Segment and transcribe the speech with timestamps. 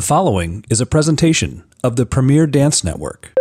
[0.00, 3.34] The following is a presentation of the Premier Dance Network.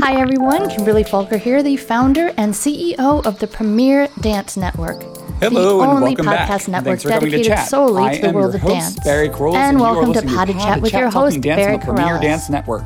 [0.00, 5.02] Hi everyone, Kimberly Falker here, the founder and CEO of the Premier Dance Network.
[5.40, 6.68] Hello the and only welcome podcast back.
[6.68, 7.68] network Thanks for coming to dedicated chat.
[7.70, 9.00] solely I to the am world your of host, dance.
[9.02, 11.40] Barry Kerollis, and you are welcome to listening Potty Chat with Chat your Talking host,
[11.40, 12.20] Dance Barry on the Premier Corrales.
[12.20, 12.84] Dance Network.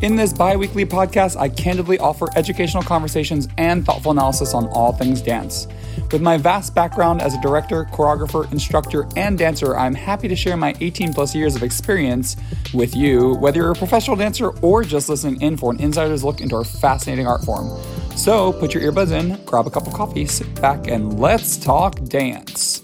[0.00, 5.22] In this bi-weekly podcast, I candidly offer educational conversations and thoughtful analysis on all things
[5.22, 5.66] dance.
[6.12, 10.56] With my vast background as a director, choreographer, instructor, and dancer, I'm happy to share
[10.56, 12.36] my 18 plus years of experience
[12.72, 16.40] with you, whether you're a professional dancer or just listening in for an insider's look
[16.40, 17.68] into our fascinating art form.
[18.16, 22.02] So put your earbuds in, grab a cup of coffee, sit back, and let's talk
[22.04, 22.82] dance.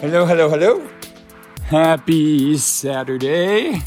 [0.00, 0.88] Hello, hello, hello.
[1.64, 3.82] Happy Saturday.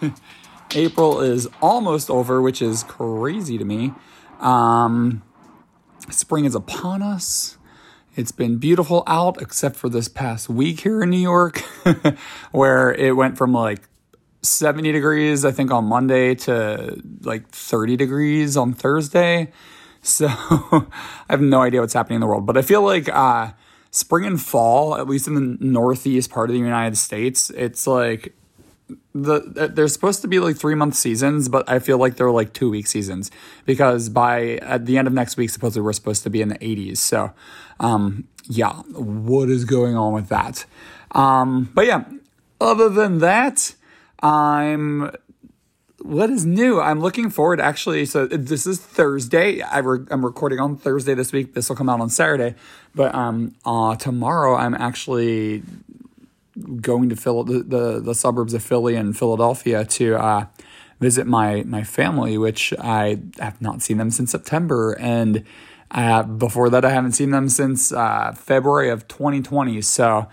[0.74, 3.92] April is almost over, which is crazy to me.
[4.40, 5.22] Um,
[6.10, 7.58] spring is upon us.
[8.14, 11.58] It's been beautiful out, except for this past week here in New York,
[12.50, 13.88] where it went from like
[14.42, 19.52] 70 degrees, I think, on Monday to like 30 degrees on Thursday.
[20.00, 20.86] So I
[21.28, 22.46] have no idea what's happening in the world.
[22.46, 23.50] But I feel like uh,
[23.90, 28.34] spring and fall, at least in the northeast part of the United States, it's like
[29.22, 32.52] the they're supposed to be like three month seasons, but I feel like they're like
[32.52, 33.30] two week seasons
[33.64, 36.58] because by at the end of next week, supposedly we're supposed to be in the
[36.58, 36.98] 80s.
[36.98, 37.32] So,
[37.80, 40.66] um, yeah, what is going on with that?
[41.12, 42.04] Um, but yeah,
[42.60, 43.74] other than that,
[44.22, 45.10] I'm
[46.06, 46.80] what is new?
[46.80, 48.04] I'm looking forward actually.
[48.06, 49.60] So this is Thursday.
[49.62, 51.54] I I'm recording on Thursday this week.
[51.54, 52.54] This will come out on Saturday,
[52.94, 55.62] but um, uh, tomorrow I'm actually
[56.80, 60.46] going to Phil- the, the, the suburbs of Philly and Philadelphia to uh,
[61.00, 65.44] visit my my family, which I have not seen them since September, and
[65.90, 69.80] uh, before that I haven't seen them since uh, February of 2020.
[69.82, 70.28] So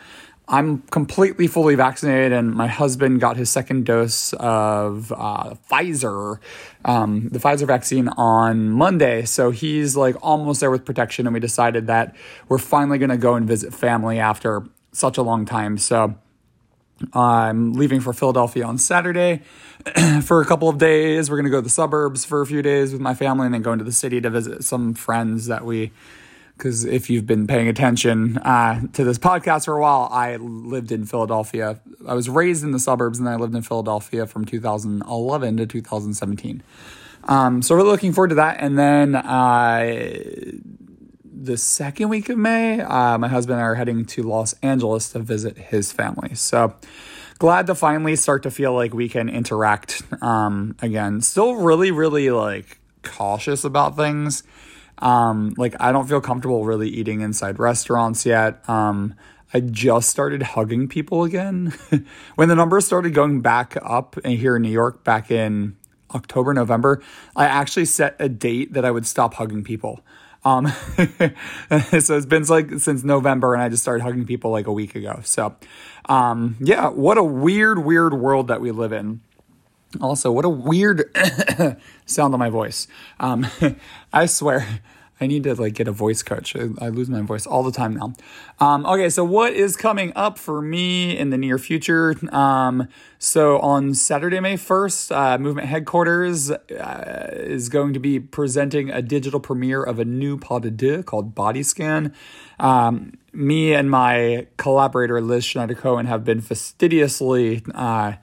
[0.48, 6.40] I'm completely fully vaccinated, and my husband got his second dose of uh, Pfizer,
[6.84, 9.24] um, the Pfizer vaccine on Monday.
[9.24, 12.16] So he's like almost there with protection, and we decided that
[12.50, 15.78] we're finally going to go and visit family after such a long time.
[15.78, 16.16] So
[17.12, 19.42] I'm leaving for Philadelphia on Saturday
[20.24, 21.30] for a couple of days.
[21.30, 23.54] We're going to go to the suburbs for a few days with my family and
[23.54, 25.92] then go into the city to visit some friends that we,
[26.58, 30.92] because if you've been paying attention uh, to this podcast for a while, I lived
[30.92, 31.82] in Philadelphia.
[32.08, 36.64] I was raised in the suburbs and I lived in Philadelphia from 2011 to 2017.
[37.26, 38.58] Um, so we're looking forward to that.
[38.60, 40.52] And then uh,
[41.44, 45.10] the second week of May, uh, my husband and I are heading to Los Angeles
[45.10, 46.36] to visit his family.
[46.36, 46.76] So
[47.38, 51.20] glad to finally start to feel like we can interact um, again.
[51.20, 54.44] Still really, really like cautious about things.
[55.00, 58.68] Um, like I don't feel comfortable really eating inside restaurants yet.
[58.70, 59.16] Um,
[59.54, 61.74] I just started hugging people again.
[62.36, 65.76] when the numbers started going back up here in New York back in
[66.16, 67.02] October, November,
[67.36, 70.00] I actually set a date that I would stop hugging people.
[70.46, 70.68] Um,
[72.00, 74.96] so it's been like since November, and I just started hugging people like a week
[74.96, 75.22] ago.
[75.24, 75.56] So,
[76.06, 79.22] um, yeah, what a weird, weird world that we live in.
[80.02, 81.04] Also, what a weird
[82.06, 82.88] sound on my voice.
[83.20, 83.48] Um,
[84.14, 84.82] I swear.
[85.22, 86.56] I need to like get a voice coach.
[86.56, 88.14] I, lose my voice all the time now.
[88.60, 92.16] Um, okay, so what is coming up for me in the near future?
[92.32, 92.88] Um,
[93.20, 99.02] so on Saturday, May first, uh, Movement Headquarters uh, is going to be presenting a
[99.02, 102.14] digital premiere of a new pas de deux called Body Scan.
[102.60, 107.64] Um, me and my collaborator Liz Schneider Cohen have been fastidiously.
[107.74, 108.14] Uh,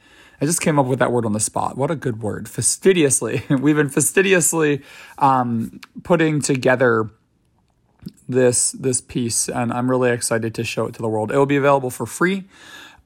[0.41, 1.77] I just came up with that word on the spot.
[1.77, 2.49] What a good word.
[2.49, 3.45] Fastidiously.
[3.51, 4.83] We've been fastidiously
[5.19, 7.11] um, putting together
[8.29, 11.31] this this piece and I'm really excited to show it to the world.
[11.31, 12.45] It will be available for free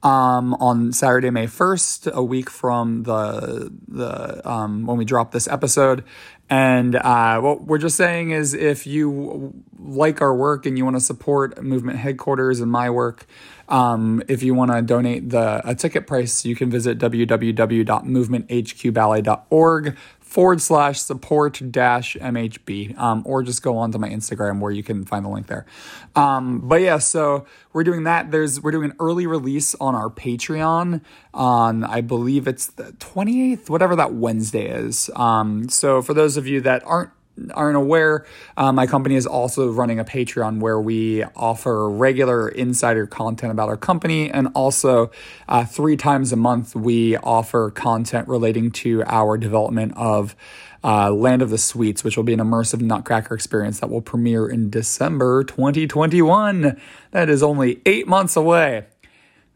[0.03, 5.47] um, on Saturday, May 1st, a week from the the um, when we drop this
[5.47, 6.03] episode.
[6.49, 10.95] And uh, what we're just saying is if you like our work and you want
[10.95, 13.25] to support Movement Headquarters and my work,
[13.67, 19.97] um, if you want to donate the a ticket price, you can visit www.movementhqballet.org
[20.35, 24.83] forward slash support dash MHB, um, or just go on to my Instagram where you
[24.83, 25.65] can find the link there.
[26.13, 28.31] Um, but yeah, so we're doing that.
[28.31, 30.99] There's we're doing an early release on our Patreon
[31.33, 35.09] on I believe it's the 28th, whatever that Wednesday is.
[35.15, 37.11] Um, so for those of you that aren't
[37.53, 38.25] aren't aware,
[38.57, 43.69] uh, my company is also running a Patreon where we offer regular insider content about
[43.69, 44.31] our company.
[44.31, 45.11] And also,
[45.47, 50.35] uh, three times a month, we offer content relating to our development of
[50.83, 54.47] uh, Land of the Sweets, which will be an immersive Nutcracker experience that will premiere
[54.47, 56.79] in December 2021.
[57.11, 58.85] That is only eight months away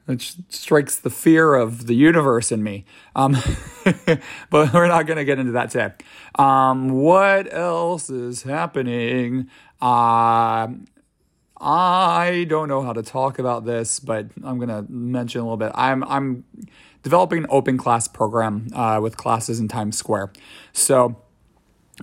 [0.09, 2.83] which strikes the fear of the universe in me.
[3.15, 3.37] Um,
[4.49, 5.93] but we're not going to get into that today.
[6.33, 9.51] Um, what else is happening?
[9.79, 10.67] Uh,
[11.61, 15.57] I don't know how to talk about this, but I'm going to mention a little
[15.57, 15.73] bit.
[15.75, 16.43] I'm I'm
[17.03, 20.33] developing an open class program uh, with classes in Times Square.
[20.73, 21.21] So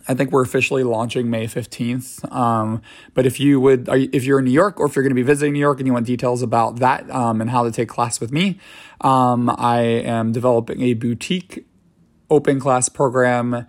[0.08, 2.30] I think we're officially launching May 15th.
[2.32, 2.82] Um,
[3.14, 5.22] but if you would, if you're in New York or if you're going to be
[5.22, 8.20] visiting New York and you want details about that um, and how to take class
[8.20, 8.58] with me,
[9.00, 11.66] um, I am developing a boutique
[12.30, 13.66] open class program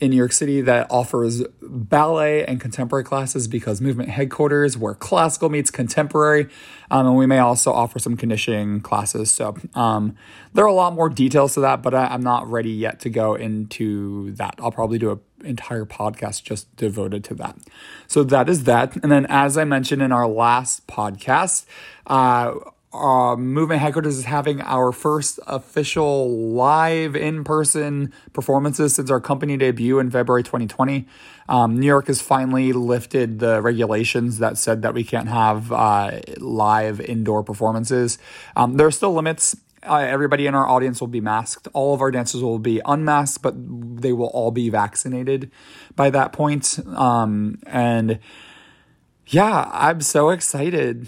[0.00, 5.48] in New York City that offers ballet and contemporary classes because movement headquarters where classical
[5.48, 6.48] meets contemporary.
[6.90, 9.30] Um, and we may also offer some conditioning classes.
[9.30, 10.16] So um,
[10.52, 13.10] there are a lot more details to that, but I, am not ready yet to
[13.10, 14.56] go into that.
[14.58, 17.56] I'll probably do an entire podcast just devoted to that.
[18.06, 18.96] So that is that.
[18.96, 21.66] And then, as I mentioned in our last podcast,
[22.06, 22.54] uh,
[22.94, 29.56] uh, Movement Headquarters is having our first official live in person performances since our company
[29.56, 31.06] debut in February 2020.
[31.48, 36.20] Um, New York has finally lifted the regulations that said that we can't have uh,
[36.38, 38.18] live indoor performances.
[38.54, 39.56] Um, there are still limits.
[39.84, 41.68] Uh, everybody in our audience will be masked.
[41.72, 45.50] All of our dancers will be unmasked, but they will all be vaccinated
[45.94, 46.78] by that point.
[46.94, 48.18] Um, and
[49.26, 51.06] yeah, I'm so excited.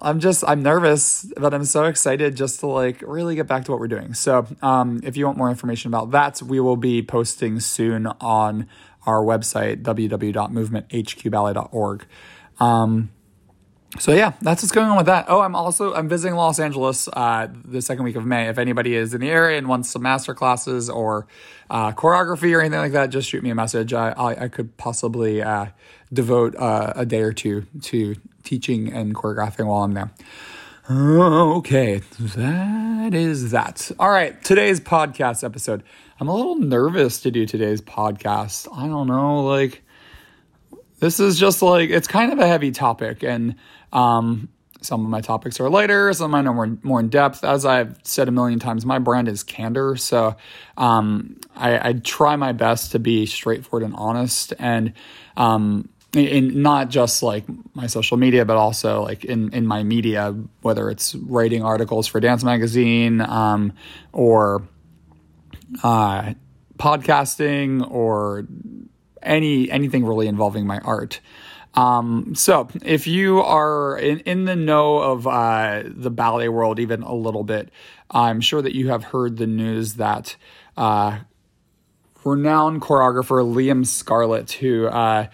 [0.00, 3.70] I'm just I'm nervous, but I'm so excited just to like really get back to
[3.70, 4.12] what we're doing.
[4.14, 8.68] So, um, if you want more information about that, we will be posting soon on
[9.06, 12.06] our website www.movementhqballet.org.
[12.58, 13.10] Um,
[13.98, 15.26] so yeah, that's what's going on with that.
[15.28, 18.48] Oh, I'm also I'm visiting Los Angeles uh, the second week of May.
[18.48, 21.26] If anybody is in the area and wants some master classes or
[21.70, 23.92] uh, choreography or anything like that, just shoot me a message.
[23.92, 25.66] I I, I could possibly uh,
[26.12, 30.10] devote uh, a day or two to teaching and choreographing while I'm there.
[30.88, 33.90] Okay, that is that.
[33.98, 35.82] All right, today's podcast episode.
[36.20, 38.68] I'm a little nervous to do today's podcast.
[38.72, 39.82] I don't know, like,
[41.00, 43.56] this is just like, it's kind of a heavy topic, and
[43.92, 44.48] um,
[44.82, 47.44] some of my topics are lighter, some of mine are more, more in depth.
[47.44, 49.96] As I've said a million times, my brand is candor.
[49.96, 50.36] So
[50.76, 54.52] um, I, I, try my best to be straightforward and honest.
[54.58, 54.92] And
[55.36, 57.44] um, in not just like
[57.74, 62.20] my social media, but also like in, in my media, whether it's writing articles for
[62.20, 63.72] Dance Magazine um,
[64.12, 64.62] or
[65.82, 66.32] uh,
[66.78, 68.46] podcasting or
[69.22, 71.20] any anything really involving my art.
[71.76, 77.02] Um, so if you are in, in the know of uh, the ballet world even
[77.02, 77.70] a little bit,
[78.10, 80.36] I'm sure that you have heard the news that
[80.76, 81.18] uh,
[82.24, 85.26] renowned choreographer Liam Scarlett, who uh,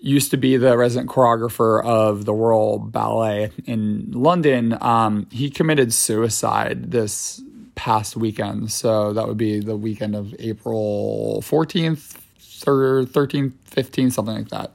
[0.00, 4.76] used to be the resident choreographer of the Royal Ballet in London.
[4.80, 7.42] Um, he committed suicide this
[7.74, 8.70] past weekend.
[8.70, 14.72] So that would be the weekend of April 14th, 13th, 15th, something like that.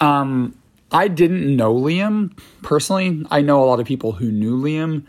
[0.00, 0.56] Um,
[0.92, 3.24] I didn't know Liam personally.
[3.30, 5.04] I know a lot of people who knew Liam.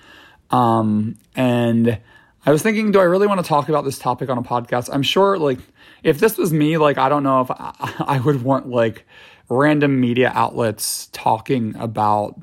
[0.56, 2.00] Um, and
[2.46, 4.90] I was thinking, do I really want to talk about this topic on a podcast?
[4.92, 5.60] I'm sure, like,
[6.04, 7.74] if this was me, like, I don't know if I,
[8.08, 9.06] I would want, like,
[9.52, 12.40] random media outlets talking about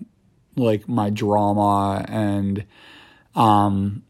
[0.56, 2.66] like my drama and
[3.34, 4.02] um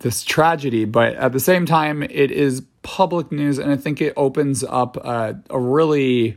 [0.00, 4.12] this tragedy but at the same time it is public news and i think it
[4.14, 6.36] opens up a, a really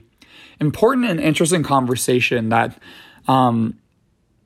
[0.60, 2.78] important and interesting conversation that
[3.28, 3.78] um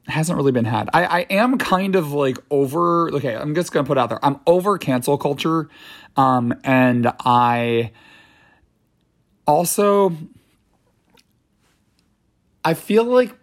[0.08, 0.90] hasn't really been had.
[0.94, 4.24] I, I am kind of like over okay i'm just gonna put out there.
[4.24, 5.70] I'm over cancel culture
[6.18, 7.92] um and i
[9.48, 10.16] also
[12.64, 13.36] I feel like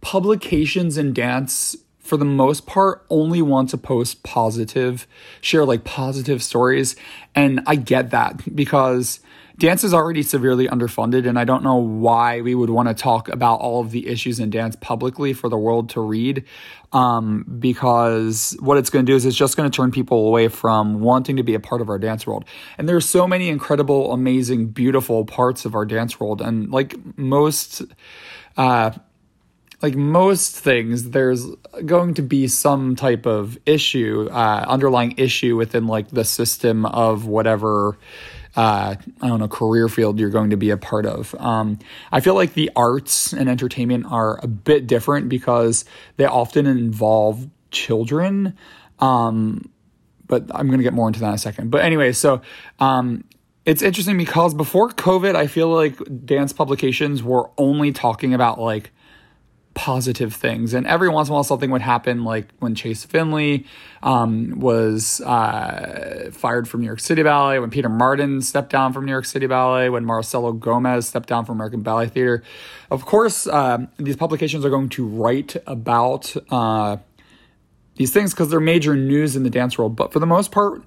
[0.00, 5.06] publications in dance for the most part only want to post positive
[5.40, 6.96] share like positive stories
[7.34, 9.20] and i get that because
[9.58, 13.28] dance is already severely underfunded and i don't know why we would want to talk
[13.28, 16.44] about all of the issues in dance publicly for the world to read
[16.92, 20.48] um, because what it's going to do is it's just going to turn people away
[20.48, 22.46] from wanting to be a part of our dance world.
[22.78, 27.82] And there's so many incredible amazing beautiful parts of our dance world and like most
[28.56, 28.92] uh,
[29.80, 31.46] like most things, there's
[31.86, 37.26] going to be some type of issue, uh, underlying issue within like the system of
[37.26, 37.96] whatever
[38.58, 41.32] uh, I don't know, career field you're going to be a part of.
[41.36, 41.78] Um,
[42.10, 45.84] I feel like the arts and entertainment are a bit different because
[46.16, 48.58] they often involve children.
[48.98, 49.70] Um,
[50.26, 51.70] but I'm going to get more into that in a second.
[51.70, 52.42] But anyway, so
[52.80, 53.22] um,
[53.64, 55.96] it's interesting because before COVID, I feel like
[56.26, 58.90] dance publications were only talking about like
[59.78, 60.74] positive things.
[60.74, 63.64] And every once in a while, something would happen, like when Chase Finlay
[64.02, 69.04] um, was uh, fired from New York City Ballet, when Peter Martins stepped down from
[69.04, 72.42] New York City Ballet, when Marcelo Gomes stepped down from American Ballet Theater.
[72.90, 76.96] Of course, uh, these publications are going to write about uh,
[77.94, 79.94] these things because they're major news in the dance world.
[79.94, 80.82] But for the most part,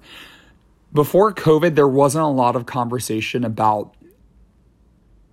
[0.92, 3.94] before COVID, there wasn't a lot of conversation about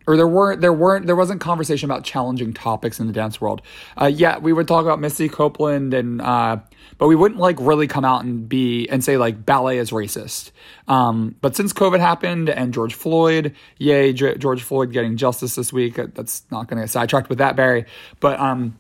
[0.10, 3.62] or there weren't there weren't there wasn't conversation about challenging topics in the dance world.
[3.96, 6.58] Uh, yeah, we would talk about Misty Copeland and uh,
[6.98, 10.50] but we wouldn't like really come out and be and say like ballet is racist.
[10.88, 15.72] Um, but since COVID happened and George Floyd, yay G- George Floyd getting justice this
[15.72, 16.00] week.
[16.16, 17.86] That's not going to get sidetracked with that, Barry.
[18.20, 18.80] But um,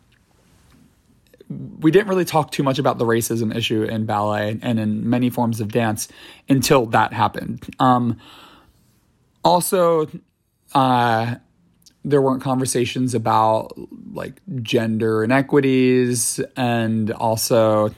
[1.47, 5.29] we didn't really talk too much about the racism issue in ballet and in many
[5.29, 6.07] forms of dance
[6.49, 7.67] until that happened.
[7.77, 8.17] Um,
[9.43, 10.07] also,
[10.73, 11.35] uh,
[12.05, 13.73] there weren't conversations about
[14.13, 17.93] like gender inequities and also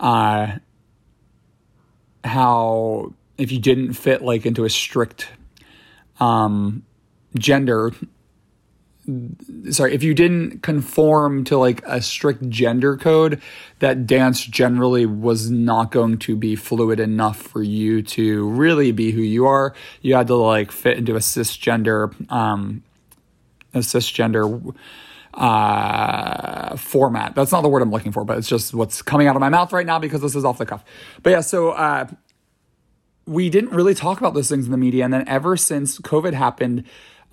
[0.00, 0.52] uh,
[2.24, 5.28] how if you didn't fit like into a strict
[6.20, 6.84] um,
[7.36, 7.92] gender
[9.70, 13.40] sorry if you didn't conform to like a strict gender code
[13.78, 19.10] that dance generally was not going to be fluid enough for you to really be
[19.10, 19.74] who you are.
[20.02, 22.82] You had to like fit into a cisgender um
[23.72, 24.74] a cisgender
[25.34, 27.34] uh format.
[27.34, 29.48] That's not the word i'm looking for but it's just what's coming out of my
[29.48, 30.84] mouth right now because this is off the cuff.
[31.22, 32.08] But yeah so uh
[33.26, 36.34] we didn't really talk about those things in the media and then ever since covid
[36.34, 36.84] happened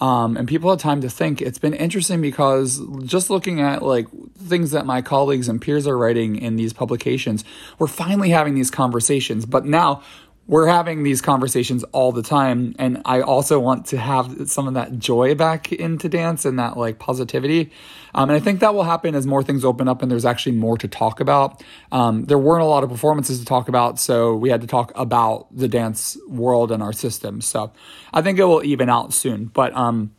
[0.02, 1.42] um, and people had time to think.
[1.42, 5.98] It's been interesting because just looking at like things that my colleagues and peers are
[5.98, 7.46] writing in these publications,
[7.80, 9.46] we're finally having these conversations.
[9.46, 10.04] But now
[10.48, 14.76] we're having these conversations all the time and i also want to have some of
[14.76, 17.72] that joy back into dance and that like positivity.
[18.14, 20.54] Um, and i think that will happen as more things open up and there's actually
[20.54, 21.64] more to talk about.
[21.92, 24.92] Um, there weren't a lot of performances to talk about so we had to talk
[24.96, 27.42] about the dance world and our system.
[27.42, 27.72] So
[28.14, 29.46] i think it will even out soon.
[29.46, 30.12] But um,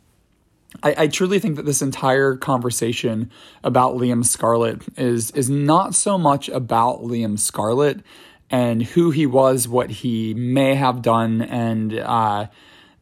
[0.83, 3.31] I, I, truly think that this entire conversation
[3.63, 8.01] about Liam Scarlett is is not so much about Liam Scarlett
[8.49, 12.47] and who he was, what he may have done, and uh,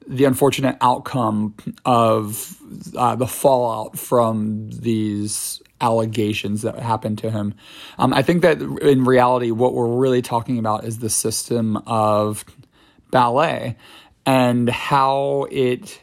[0.07, 2.57] the unfortunate outcome of
[2.95, 7.53] uh, the fallout from these allegations that happened to him.
[7.97, 12.45] Um, I think that in reality, what we're really talking about is the system of
[13.11, 13.75] ballet
[14.25, 16.01] and how it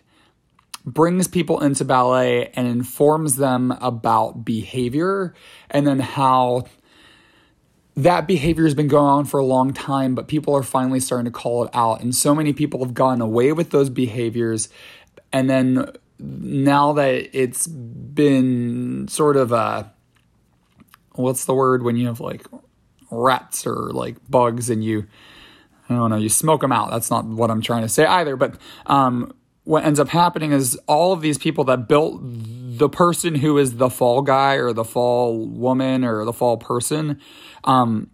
[0.84, 5.34] brings people into ballet and informs them about behavior
[5.70, 6.64] and then how
[7.96, 11.26] that behavior has been going on for a long time, but people are finally starting
[11.26, 12.00] to call it out.
[12.00, 14.68] And so many people have gone away with those behaviors.
[15.32, 19.92] And then now that it's been sort of a,
[21.12, 22.46] what's the word when you have like
[23.10, 25.06] rats or like bugs and you,
[25.90, 26.90] I don't know, you smoke them out.
[26.90, 28.36] That's not what I'm trying to say either.
[28.36, 28.54] But
[28.86, 29.34] um,
[29.64, 32.22] what ends up happening is all of these people that built
[32.78, 37.20] the person who is the fall guy or the fall woman or the fall person,
[37.64, 38.10] um,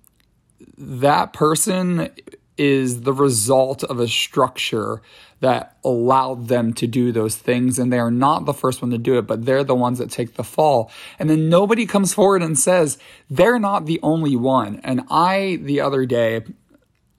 [0.77, 2.11] that person
[2.57, 5.01] is the result of a structure
[5.41, 7.79] that allowed them to do those things.
[7.79, 10.11] And they are not the first one to do it, but they're the ones that
[10.11, 10.91] take the fall.
[11.21, 12.99] And then nobody comes forward and says,
[13.31, 14.81] they're not the only one.
[14.83, 16.43] And I, the other day,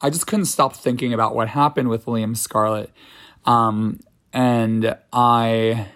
[0.01, 2.91] I just couldn't stop thinking about what happened with Liam Scarlett.
[3.45, 4.01] Um,
[4.33, 5.87] and I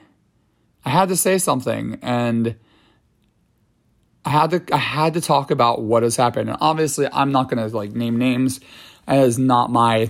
[0.86, 2.56] I had to say something and
[4.26, 6.50] I had to I had to talk about what has happened.
[6.50, 8.60] And obviously I'm not gonna like name names.
[9.06, 10.10] That is not my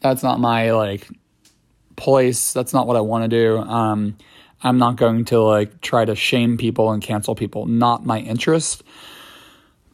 [0.00, 1.08] that's not my like
[1.96, 2.52] place.
[2.52, 3.58] That's not what I want to do.
[3.58, 4.16] Um
[4.62, 7.66] I'm not going to like try to shame people and cancel people.
[7.66, 8.82] Not my interest.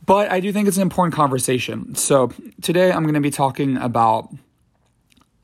[0.04, 1.94] But I do think it's an important conversation.
[1.94, 4.32] So today I'm going to be talking about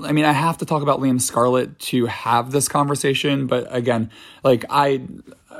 [0.00, 4.10] I mean, I have to talk about Liam Scarlett to have this conversation, but again,
[4.44, 5.02] like I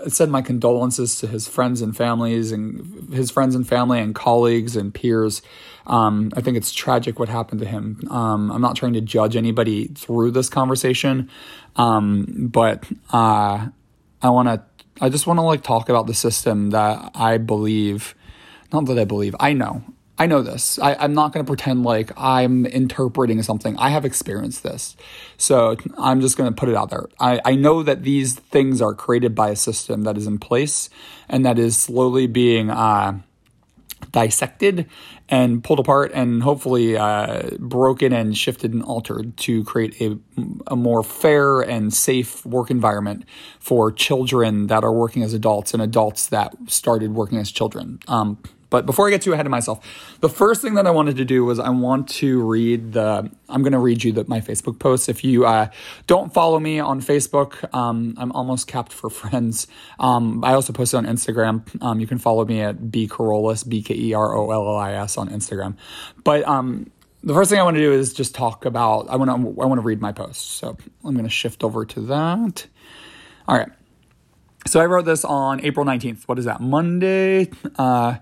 [0.06, 4.76] said my condolences to his friends and families and his friends and family and colleagues
[4.76, 5.42] and peers.
[5.86, 8.00] Um, I think it's tragic what happened to him.
[8.10, 11.30] Um, I'm not trying to judge anybody through this conversation,
[11.76, 13.68] um, but uh,
[14.22, 14.62] I want to.
[15.00, 18.16] I just want to like talk about the system that I believe,
[18.72, 19.84] not that I believe, I know
[20.18, 20.78] I know this.
[20.80, 23.76] I, I'm not going to pretend like I'm interpreting something.
[23.78, 24.96] I have experienced this.
[25.36, 27.06] So I'm just going to put it out there.
[27.20, 30.90] I, I know that these things are created by a system that is in place
[31.28, 33.20] and that is slowly being uh,
[34.10, 34.86] dissected
[35.28, 40.18] and pulled apart and hopefully uh, broken and shifted and altered to create a,
[40.66, 43.24] a more fair and safe work environment
[43.60, 48.00] for children that are working as adults and adults that started working as children.
[48.08, 48.38] Um,
[48.70, 49.80] but before I get too ahead of myself,
[50.20, 53.30] the first thing that I wanted to do was I want to read the.
[53.48, 55.08] I'm going to read you the, my Facebook post.
[55.08, 55.68] If you uh,
[56.06, 59.68] don't follow me on Facebook, um, I'm almost capped for friends.
[59.98, 61.82] Um, I also post it on Instagram.
[61.82, 64.76] Um, you can follow me at B Kerollis, B K E R O L L
[64.76, 65.76] I S on Instagram.
[66.22, 66.90] But um,
[67.24, 69.08] the first thing I want to do is just talk about.
[69.08, 69.62] I want to.
[69.62, 70.58] I want to read my post.
[70.58, 72.66] So I'm going to shift over to that.
[73.46, 73.70] All right.
[74.66, 76.24] So I wrote this on April 19th.
[76.24, 76.60] What is that?
[76.60, 77.50] Monday.
[77.78, 78.16] Uh,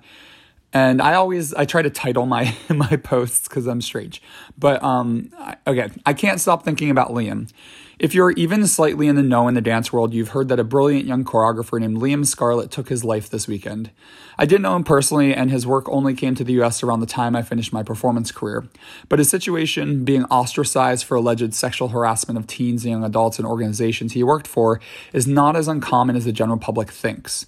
[0.72, 4.22] and I always I try to title my my posts because I'm strange.
[4.58, 5.30] But um,
[5.66, 7.50] okay, I can't stop thinking about Liam.
[7.98, 10.64] If you're even slightly in the know in the dance world, you've heard that a
[10.64, 13.90] brilliant young choreographer named Liam Scarlett took his life this weekend.
[14.36, 17.06] I didn't know him personally, and his work only came to the US around the
[17.06, 18.68] time I finished my performance career.
[19.08, 23.46] But his situation, being ostracized for alleged sexual harassment of teens and young adults in
[23.46, 24.78] organizations he worked for,
[25.14, 27.46] is not as uncommon as the general public thinks.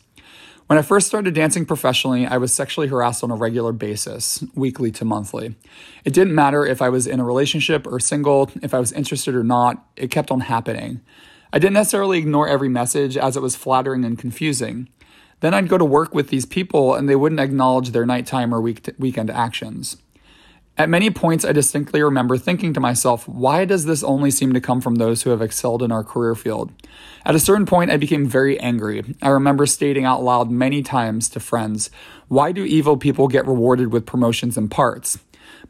[0.68, 4.90] When I first started dancing professionally, I was sexually harassed on a regular basis, weekly
[4.92, 5.56] to monthly.
[6.04, 9.34] It didn't matter if I was in a relationship or single, if I was interested
[9.34, 11.00] or not, it kept on happening.
[11.54, 14.90] I didn't necessarily ignore every message as it was flattering and confusing.
[15.40, 18.60] Then I'd go to work with these people and they wouldn't acknowledge their nighttime or
[18.60, 19.96] week- weekend actions.
[20.78, 24.61] At many points, I distinctly remember thinking to myself, why does this only seem to
[24.61, 26.70] come from those who have excelled in our career field?
[27.25, 29.16] At a certain point, I became very angry.
[29.20, 31.90] I remember stating out loud many times to friends,
[32.28, 35.18] why do evil people get rewarded with promotions and parts?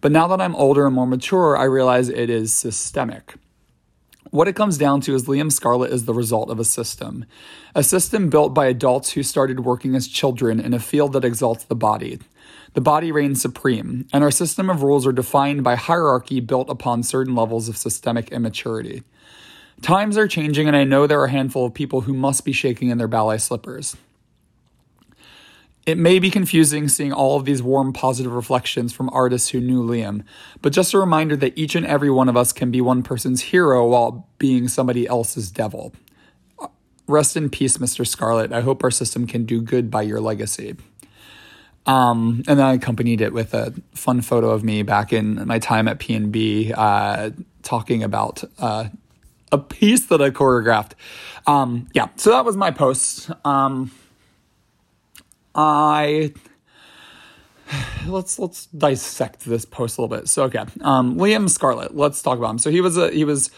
[0.02, 3.36] But now that I'm older and more mature, I realize it is systemic.
[4.30, 7.24] What it comes down to is Liam Scarlett is the result of a system.
[7.74, 11.64] A system built by adults who started working as children in a field that exalts
[11.64, 12.18] the body.
[12.74, 17.02] The body reigns supreme, and our system of rules are defined by hierarchy built upon
[17.02, 19.02] certain levels of systemic immaturity.
[19.80, 22.52] Times are changing, and I know there are a handful of people who must be
[22.52, 23.96] shaking in their ballet slippers.
[25.86, 29.82] It may be confusing seeing all of these warm, positive reflections from artists who knew
[29.82, 30.22] Liam,
[30.60, 33.40] but just a reminder that each and every one of us can be one person's
[33.40, 35.94] hero while being somebody else's devil.
[37.06, 38.06] Rest in peace, Mr.
[38.06, 38.52] Scarlett.
[38.52, 40.76] I hope our system can do good by your legacy.
[41.88, 45.58] Um, and then I accompanied it with a fun photo of me back in my
[45.58, 47.30] time at PNB, uh,
[47.62, 48.88] talking about uh,
[49.50, 50.92] a piece that I choreographed.
[51.46, 53.30] Um, yeah, so that was my post.
[53.42, 53.90] Um,
[55.54, 56.34] I
[58.06, 60.28] let's let's dissect this post a little bit.
[60.28, 61.96] So okay, um, Liam Scarlett.
[61.96, 62.58] Let's talk about him.
[62.58, 63.50] So he was a he was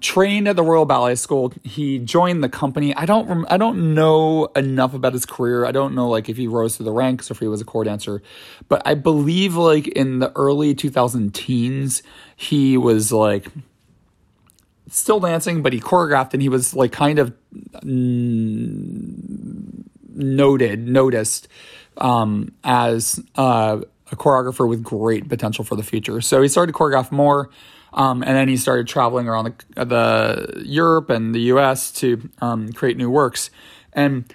[0.00, 1.52] trained at the Royal Ballet School.
[1.62, 2.94] He joined the company.
[2.94, 5.66] I don't rem- I don't know enough about his career.
[5.66, 7.64] I don't know like if he rose through the ranks or if he was a
[7.64, 8.22] core dancer,
[8.68, 12.02] but I believe like in the early 2000 teens
[12.36, 13.48] he was like
[14.88, 17.34] still dancing, but he choreographed and he was like kind of
[17.84, 21.48] mm, noted noticed
[21.98, 26.20] um, as uh, a choreographer with great potential for the future.
[26.20, 27.50] So he started to choreograph more.
[27.92, 31.90] Um, and then he started traveling around the, the Europe and the U.S.
[31.92, 33.50] to um, create new works,
[33.92, 34.32] and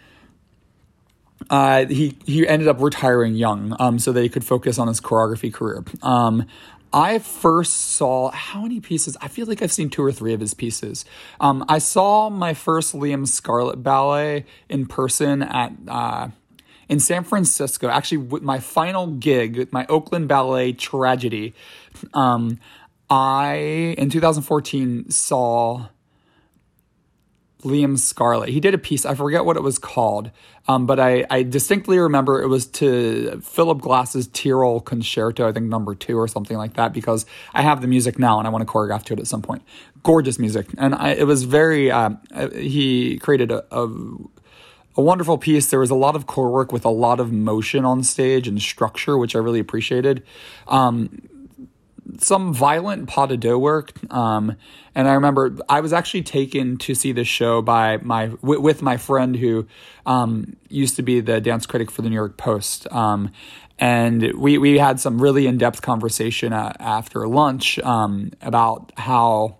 [1.49, 4.99] uh, he he ended up retiring young, um, so that he could focus on his
[4.99, 5.83] choreography career.
[6.01, 6.45] Um,
[6.91, 9.17] I first saw how many pieces?
[9.19, 11.03] I feel like I've seen two or three of his pieces.
[11.41, 15.73] Um, I saw my first Liam Scarlett ballet in person at.
[15.87, 16.29] Uh,
[16.87, 21.55] in San Francisco, actually, with my final gig, with my Oakland Ballet Tragedy,
[22.13, 22.59] um,
[23.09, 25.87] I, in 2014, saw
[27.65, 28.49] Liam Scarlett.
[28.49, 30.31] He did a piece, I forget what it was called,
[30.67, 35.65] um, but I, I distinctly remember it was to Philip Glass's Tirol Concerto, I think
[35.65, 38.65] number two or something like that, because I have the music now and I want
[38.65, 39.63] to choreograph to it at some point.
[40.03, 40.67] Gorgeous music.
[40.77, 42.11] And I, it was very, uh,
[42.53, 43.89] he created a, a
[44.97, 45.69] a wonderful piece.
[45.69, 48.61] There was a lot of core work with a lot of motion on stage and
[48.61, 50.23] structure, which I really appreciated.
[50.69, 51.27] Um,
[52.19, 53.93] some violent pas de deux work.
[54.11, 54.55] Um,
[54.93, 58.81] and I remember I was actually taken to see this show by my w- with
[58.81, 59.67] my friend who
[60.05, 62.91] um, used to be the dance critic for the New York Post.
[62.91, 63.31] Um,
[63.77, 69.57] and we we had some really in depth conversation uh, after lunch um, about how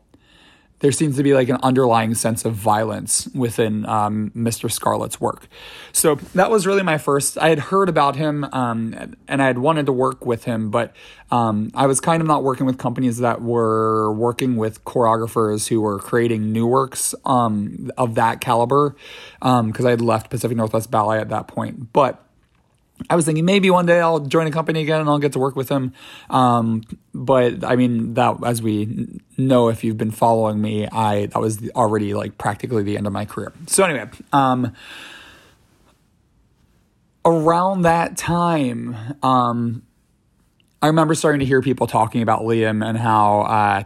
[0.79, 4.71] there seems to be like an underlying sense of violence within um, Mr.
[4.71, 5.47] Scarlett's work.
[5.93, 7.38] So that was really my first.
[7.38, 10.93] I had heard about him um, and I had wanted to work with him, but
[11.31, 15.81] um, I was kind of not working with companies that were working with choreographers who
[15.81, 18.95] were creating new works um, of that caliber
[19.39, 21.93] because um, I had left Pacific Northwest Ballet at that point.
[21.93, 22.24] But
[23.10, 25.39] I was thinking maybe one day I'll join a company again and I'll get to
[25.39, 25.93] work with him.
[26.29, 31.39] Um, but I mean that as we know, if you've been following me, I that
[31.39, 33.53] was already like practically the end of my career.
[33.67, 34.73] So anyway, um,
[37.25, 39.84] around that time, um,
[40.81, 43.41] I remember starting to hear people talking about Liam and how.
[43.41, 43.84] Uh,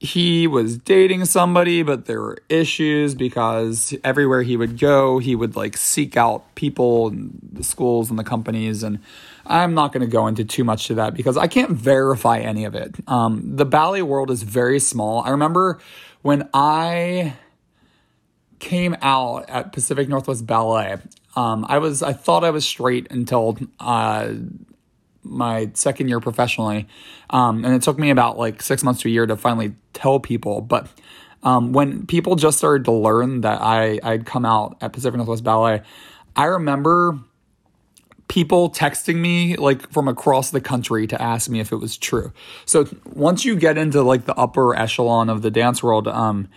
[0.00, 5.56] he was dating somebody, but there were issues because everywhere he would go, he would
[5.56, 8.84] like seek out people, and the schools and the companies.
[8.84, 9.00] And
[9.44, 12.64] I'm not going to go into too much to that because I can't verify any
[12.64, 12.94] of it.
[13.08, 15.22] Um, the ballet world is very small.
[15.22, 15.80] I remember
[16.22, 17.34] when I
[18.60, 20.98] came out at Pacific Northwest Ballet,
[21.34, 24.32] um, I was I thought I was straight until uh,
[25.28, 26.88] my second year professionally.
[27.30, 30.20] Um, and it took me about like six months to a year to finally tell
[30.20, 30.60] people.
[30.60, 30.88] But
[31.42, 35.44] um, when people just started to learn that I, I'd come out at Pacific Northwest
[35.44, 35.82] Ballet,
[36.36, 37.18] I remember
[38.28, 42.32] people texting me like from across the country to ask me if it was true.
[42.66, 46.48] So once you get into like the upper echelon of the dance world, um,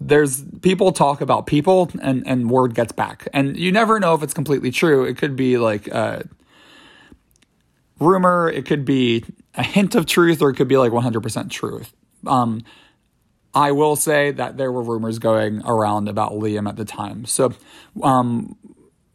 [0.00, 4.22] there's people talk about people and and word gets back and you never know if
[4.22, 6.20] it's completely true it could be like uh
[8.00, 11.92] rumor, it could be a hint of truth, or it could be like 100% truth.
[12.26, 12.62] Um,
[13.54, 17.24] I will say that there were rumors going around about Liam at the time.
[17.24, 17.54] So,
[18.02, 18.56] um,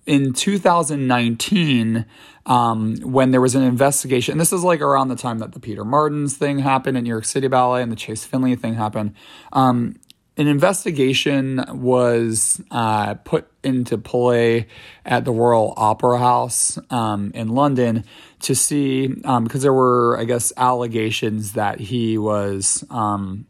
[0.06, 2.06] in 2019,
[2.46, 5.86] um, when there was an investigation, this is like around the time that the Peter
[5.86, 9.14] Martins thing happened in New York City Ballet and the Chase Finlay thing happened.
[9.54, 9.96] Um,
[10.36, 14.68] an investigation was uh, put into play
[15.06, 18.04] at the Royal Opera House um, in London
[18.42, 23.46] to see because um, there were, I guess, allegations that he was um,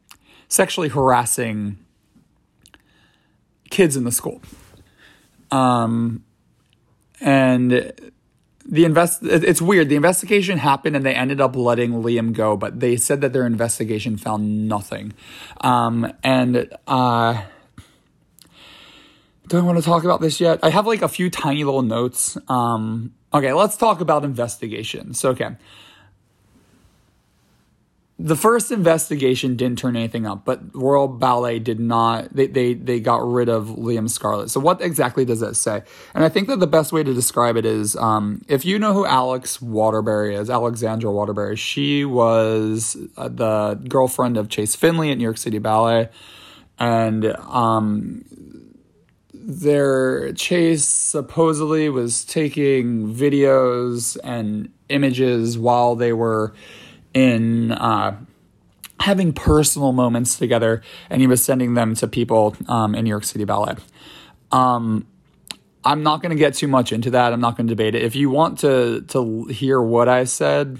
[0.49, 1.77] sexually harassing
[3.69, 4.41] kids in the school.
[5.51, 6.23] Um,
[7.21, 7.93] and
[8.65, 9.89] the invest it's weird.
[9.89, 13.45] The investigation happened and they ended up letting liam go but they said that their
[13.45, 15.13] investigation found nothing.
[15.61, 17.43] Um, and uh,
[19.47, 20.59] do i want to talk about this yet?
[20.63, 22.37] I have like a few tiny little notes.
[22.47, 25.23] Um, okay let's talk about investigations.
[25.25, 25.55] Okay
[28.19, 32.33] the first investigation didn't turn anything up, but Royal Ballet did not.
[32.33, 34.51] They, they they got rid of Liam Scarlett.
[34.51, 35.81] So what exactly does that say?
[36.13, 38.93] And I think that the best way to describe it is, um, if you know
[38.93, 45.17] who Alex Waterbury is, Alexandra Waterbury, she was uh, the girlfriend of Chase Finlay at
[45.17, 46.09] New York City Ballet,
[46.77, 48.23] and um,
[49.33, 56.53] their Chase supposedly was taking videos and images while they were
[57.13, 58.17] in uh,
[58.99, 63.23] having personal moments together, and he was sending them to people um, in New York
[63.23, 63.75] City Ballet.
[64.51, 65.07] Um,
[65.85, 67.33] I'm not going to get too much into that.
[67.33, 68.03] I'm not going to debate it.
[68.03, 70.79] If you want to to hear what I said,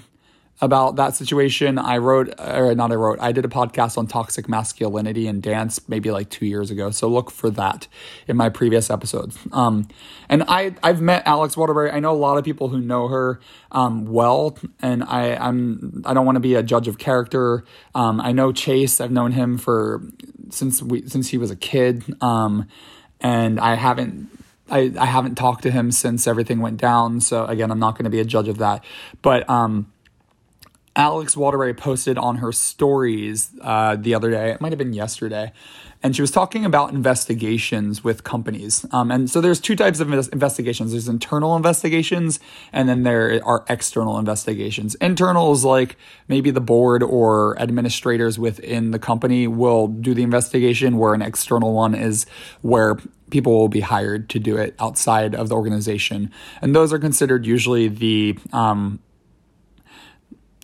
[0.60, 1.78] about that situation.
[1.78, 5.86] I wrote, or not I wrote, I did a podcast on toxic masculinity and dance
[5.88, 6.90] maybe like two years ago.
[6.90, 7.88] So look for that
[8.28, 9.36] in my previous episodes.
[9.52, 9.88] Um,
[10.28, 11.90] and I, I've met Alex Waterbury.
[11.90, 13.40] I know a lot of people who know her
[13.72, 17.64] um, well, and I, I'm, I don't want to be a judge of character.
[17.94, 19.00] Um, I know Chase.
[19.00, 20.02] I've known him for
[20.50, 22.04] since we, since he was a kid.
[22.22, 22.68] Um,
[23.20, 24.30] and I haven't
[24.70, 27.20] I, I haven't talked to him since everything went down.
[27.20, 28.82] So again, I'm not going to be a judge of that.
[29.20, 29.92] But um,
[30.96, 34.50] Alex Waterbury posted on her stories uh, the other day.
[34.50, 35.52] It might have been yesterday,
[36.04, 38.86] and she was talking about investigations with companies.
[38.92, 40.92] Um, and so there's two types of investigations.
[40.92, 42.38] There's internal investigations,
[42.72, 44.94] and then there are external investigations.
[44.96, 45.96] Internal is like
[46.28, 51.72] maybe the board or administrators within the company will do the investigation, where an external
[51.72, 52.24] one is
[52.62, 52.98] where
[53.30, 56.30] people will be hired to do it outside of the organization,
[56.62, 59.00] and those are considered usually the um,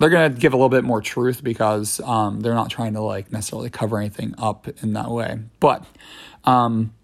[0.01, 3.03] they're going to give a little bit more truth because um, they're not trying to
[3.03, 5.39] like necessarily cover anything up in that way.
[5.61, 5.85] But
[6.45, 6.95] um,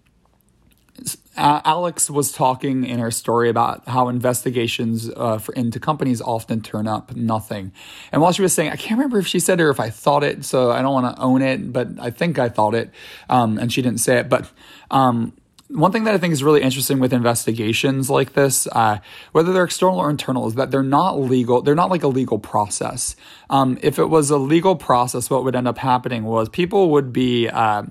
[1.37, 6.87] Alex was talking in her story about how investigations uh, for, into companies often turn
[6.87, 7.71] up nothing.
[8.11, 9.91] And while she was saying, I can't remember if she said it or if I
[9.91, 12.89] thought it, so I don't want to own it, but I think I thought it,
[13.29, 14.27] um, and she didn't say it.
[14.29, 14.49] But
[14.89, 15.33] um,
[15.69, 18.99] one thing that I think is really interesting with investigations like this, uh,
[19.33, 21.61] whether they're external or internal, is that they're not legal.
[21.61, 23.15] They're not like a legal process.
[23.49, 27.11] Um, if it was a legal process, what would end up happening was people would
[27.11, 27.83] be uh,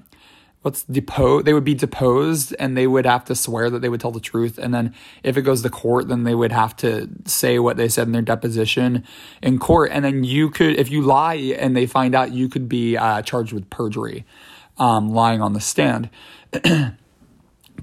[0.66, 4.00] what's deposed they would be deposed and they would have to swear that they would
[4.00, 7.08] tell the truth and then if it goes to court then they would have to
[7.24, 9.04] say what they said in their deposition
[9.40, 12.68] in court and then you could if you lie and they find out you could
[12.68, 14.24] be uh, charged with perjury
[14.76, 16.10] um, lying on the stand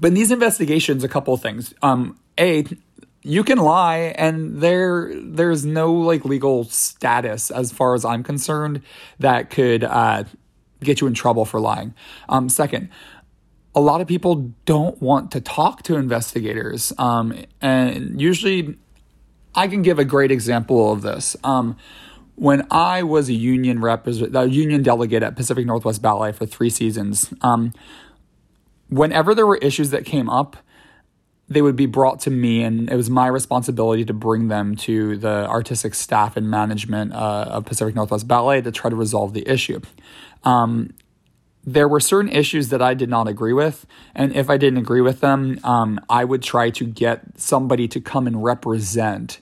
[0.00, 2.64] but in these investigations a couple of things um, a
[3.22, 8.82] you can lie and there there's no like legal status as far as i'm concerned
[9.18, 10.24] that could uh,
[10.84, 11.94] get you in trouble for lying.
[12.28, 12.90] Um, second,
[13.74, 16.92] a lot of people don't want to talk to investigators.
[16.98, 18.76] Um, and usually,
[19.54, 21.36] I can give a great example of this.
[21.42, 21.76] Um,
[22.36, 26.70] when I was a union rep, a union delegate at Pacific Northwest Ballet for three
[26.70, 27.72] seasons, um,
[28.88, 30.56] whenever there were issues that came up,
[31.48, 35.16] they would be brought to me, and it was my responsibility to bring them to
[35.18, 39.46] the artistic staff and management uh, of Pacific Northwest Ballet to try to resolve the
[39.48, 39.80] issue.
[40.44, 40.94] Um,
[41.66, 43.86] there were certain issues that I did not agree with.
[44.14, 48.00] And if I didn't agree with them, um, I would try to get somebody to
[48.00, 49.40] come and represent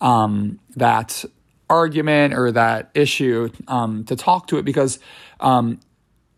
[0.00, 1.24] um, that
[1.70, 4.98] argument or that issue um, to talk to it because
[5.40, 5.80] um,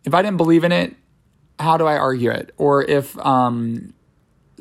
[0.04, 0.94] if I didn't believe in it,
[1.58, 2.52] how do I argue it?
[2.56, 3.94] Or if um,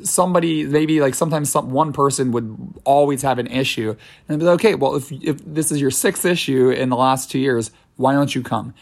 [0.02, 3.96] somebody maybe like sometimes some one person would always have an issue
[4.28, 7.30] and be like, okay, well if if this is your sixth issue in the last
[7.30, 8.74] two years, why don't you come?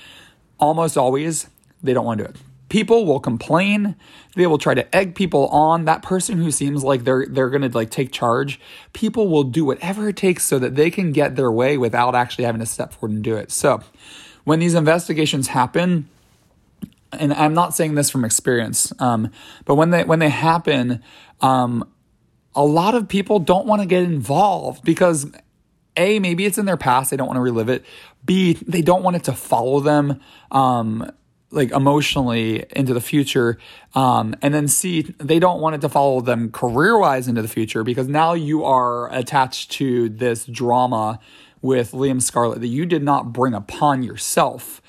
[0.62, 1.48] almost always
[1.82, 2.36] they don't want to do it.
[2.68, 3.96] People will complain.
[4.34, 5.84] They will try to egg people on.
[5.84, 8.58] That person who seems like they're they're gonna like take charge.
[8.94, 12.44] People will do whatever it takes so that they can get their way without actually
[12.44, 13.50] having to step forward and do it.
[13.50, 13.82] So
[14.44, 16.08] when these investigations happen,
[17.12, 19.30] and I'm not saying this from experience, um,
[19.64, 21.02] but when they when they happen,
[21.40, 21.88] um,
[22.54, 25.30] a lot of people don't want to get involved because
[25.96, 27.84] a maybe it's in their past they don't want to relive it
[28.24, 30.20] B, they don't want it to follow them
[30.50, 31.10] um,
[31.50, 33.58] like emotionally into the future.
[33.94, 37.48] Um, and then C, they don't want it to follow them career wise into the
[37.48, 41.18] future because now you are attached to this drama
[41.60, 44.80] with Liam Scarlett that you did not bring upon yourself.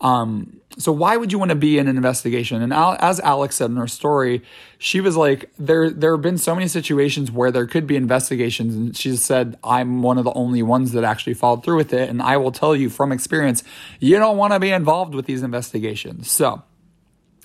[0.00, 2.62] Um, so why would you want to be in an investigation?
[2.62, 4.42] And as Alex said in her story,
[4.78, 8.74] she was like, there there have been so many situations where there could be investigations,
[8.74, 12.08] and she said, I'm one of the only ones that actually followed through with it.
[12.08, 13.62] And I will tell you from experience,
[14.00, 16.30] you don't want to be involved with these investigations.
[16.30, 16.62] So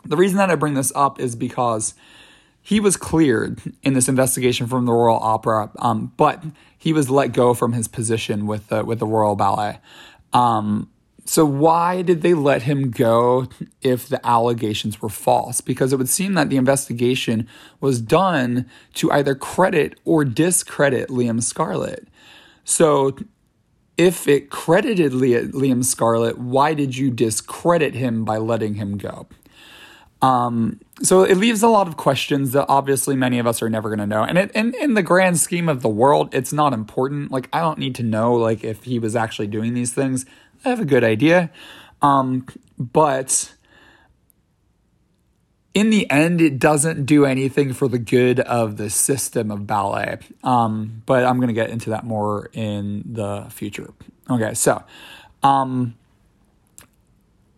[0.06, 1.94] the reason that I bring this up is because
[2.62, 6.44] he was cleared in this investigation from the Royal Opera, um, but
[6.78, 9.80] he was let go from his position with the with the Royal Ballet.
[10.34, 10.90] Um,
[11.30, 13.50] so, why did they let him go
[13.82, 15.60] if the allegations were false?
[15.60, 17.50] Because it would seem that the investigation
[17.82, 22.08] was done to either credit or discredit Liam Scarlett.
[22.64, 23.18] So,
[23.98, 29.28] if it credited Liam Scarlett, why did you discredit him by letting him go?
[30.22, 33.90] Um, so it leaves a lot of questions that obviously many of us are never
[33.90, 34.24] going to know.
[34.24, 37.32] And it, in, in the grand scheme of the world, it's not important.
[37.32, 40.26] Like, I don't need to know, like, if he was actually doing these things.
[40.66, 41.52] I have a good idea.
[42.02, 43.54] Um, but
[45.74, 50.18] in the end, it doesn't do anything for the good of the system of ballet.
[50.44, 53.94] Um, but I'm going to get into that more in the future.
[54.28, 54.84] Okay, so
[55.44, 55.94] um,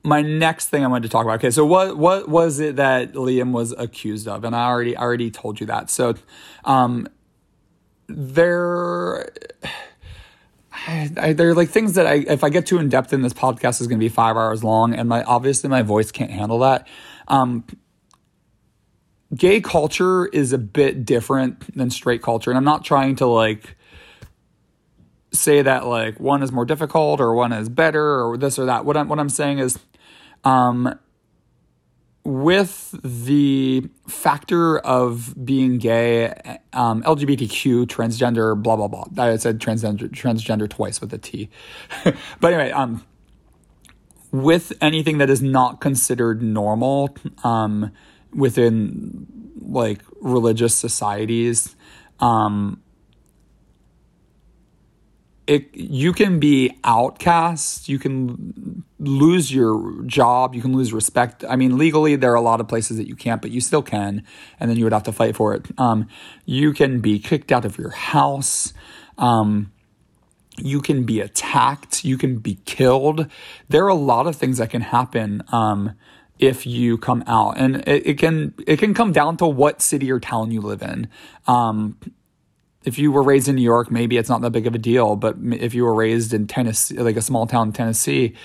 [0.10, 1.36] my next thing I wanted to talk about.
[1.36, 4.44] Okay, so what what was it that Liam was accused of?
[4.44, 5.90] And I already I already told you that.
[5.90, 6.16] So
[6.66, 7.08] um,
[8.08, 9.32] there
[10.88, 13.34] I, I, they're like things that I, if I get too in depth in this
[13.34, 16.60] podcast, is going to be five hours long, and my obviously my voice can't handle
[16.60, 16.88] that.
[17.28, 17.66] Um,
[19.36, 23.76] gay culture is a bit different than straight culture, and I'm not trying to like
[25.32, 28.86] say that like one is more difficult or one is better or this or that.
[28.86, 29.78] What I'm what I'm saying is,
[30.44, 30.98] um,
[32.24, 39.06] with the factor of being gay, um, LGBTQ, transgender, blah blah blah.
[39.18, 41.50] I said transgender transgender twice with a T.
[42.04, 43.04] but anyway, um,
[44.32, 47.92] with anything that is not considered normal um,
[48.34, 49.26] within
[49.62, 51.76] like religious societies,
[52.20, 52.82] um,
[55.50, 61.44] it you can be outcast you can lose your job you can lose respect.
[61.50, 63.82] I mean legally there are a lot of places that you can't but you still
[63.82, 64.24] can
[64.60, 65.66] and then you would have to fight for it.
[65.80, 66.08] Um,
[66.46, 68.74] you can be kicked out of your house.
[69.18, 69.72] Um,
[70.58, 72.06] you can be attacked.
[72.06, 73.28] You can be killed.
[73.70, 75.94] There are a lot of things that can happen um,
[76.38, 77.58] if you come out.
[77.58, 80.82] And it, it, can it can come down to what city or town you live
[80.82, 81.08] in.
[81.48, 81.98] Um,
[82.86, 85.16] if you were raised in New York, maybe it's not that big of a deal.
[85.18, 88.36] But if you were raised in Tennessee, like a small town in Tennessee,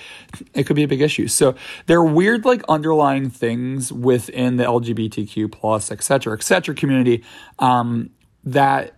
[0.53, 1.27] it could be a big issue.
[1.27, 6.75] So there are weird, like underlying things within the LGBTQ plus, et cetera, et cetera
[6.75, 7.23] community
[7.59, 8.09] um,
[8.43, 8.97] that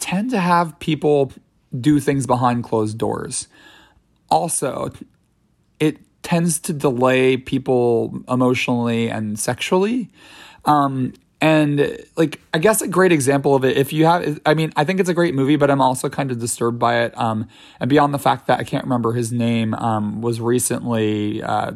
[0.00, 1.32] tend to have people
[1.78, 3.46] do things behind closed doors.
[4.28, 4.90] Also,
[5.78, 10.10] it tends to delay people emotionally and sexually.
[10.64, 14.72] Um, and like I guess a great example of it, if you have, I mean,
[14.76, 17.16] I think it's a great movie, but I'm also kind of disturbed by it.
[17.16, 17.48] Um,
[17.78, 21.72] and beyond the fact that I can't remember his name, um, was recently uh,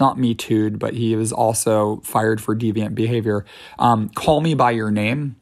[0.00, 3.44] not me tooed, but he was also fired for deviant behavior.
[3.78, 5.36] Um, Call Me by Your Name.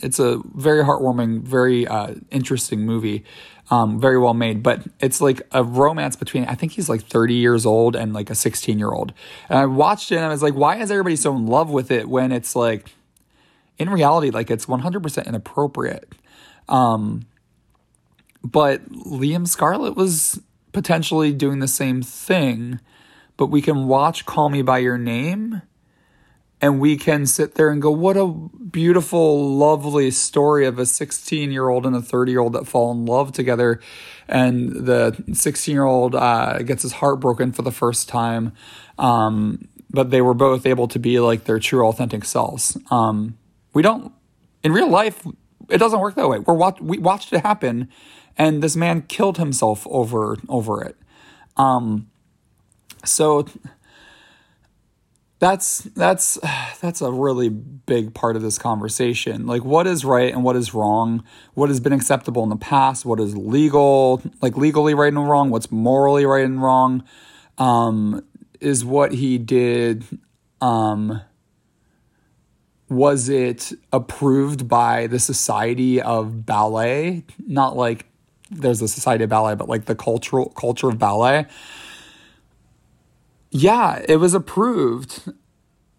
[0.00, 3.24] It's a very heartwarming, very uh, interesting movie
[3.70, 4.62] um, very well made.
[4.62, 8.30] But it's like a romance between I think he's like 30 years old and like
[8.30, 9.12] a 16 year old.
[9.48, 11.90] And I watched it and I was like, why is everybody so in love with
[11.90, 12.90] it when it's like
[13.78, 16.12] in reality like it's 100% inappropriate.
[16.68, 17.26] Um,
[18.42, 20.40] but Liam Scarlett was
[20.72, 22.80] potentially doing the same thing.
[23.36, 25.62] But we can watch Call Me by Your Name
[26.60, 31.52] and we can sit there and go, what a beautiful, lovely story of a 16
[31.52, 33.80] year old and a 30 year old that fall in love together.
[34.26, 38.52] And the 16 year old uh, gets his heart broken for the first time.
[38.98, 42.76] Um, but they were both able to be like their true, authentic selves.
[42.90, 43.38] Um,
[43.72, 44.12] we don't,
[44.62, 45.24] in real life,
[45.68, 46.40] it doesn't work that way.
[46.40, 47.88] We're watch, we watched it happen,
[48.36, 50.96] and this man killed himself over over it.
[51.56, 52.10] Um,
[53.04, 53.46] so
[55.38, 56.38] that's that's
[56.80, 59.46] that's a really big part of this conversation.
[59.46, 61.24] Like what is right and what is wrong?
[61.54, 63.04] What has been acceptable in the past?
[63.04, 65.50] What is legal like legally right and wrong?
[65.50, 67.04] What's morally right and wrong?
[67.56, 68.24] Um,
[68.60, 70.04] is what he did
[70.60, 71.20] um,
[72.88, 77.24] was it approved by the society of ballet?
[77.46, 78.06] Not like
[78.50, 81.46] there's a society of ballet but like the cultural culture of ballet
[83.50, 85.32] yeah, it was approved.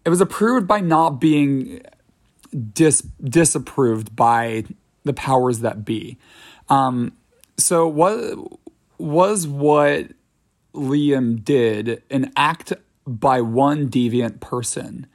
[0.04, 1.82] It was approved by not being
[2.72, 4.64] dis- disapproved by
[5.04, 6.18] the powers that be.
[6.68, 7.12] Um,
[7.56, 8.38] so what
[8.98, 10.08] was what
[10.74, 12.72] Liam did an act
[13.06, 15.06] by one deviant person?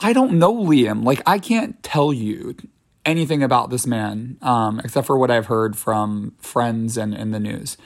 [0.00, 1.04] I don't know Liam.
[1.04, 2.56] Like I can't tell you
[3.04, 7.40] anything about this man um, except for what I've heard from friends and in the
[7.40, 7.76] news.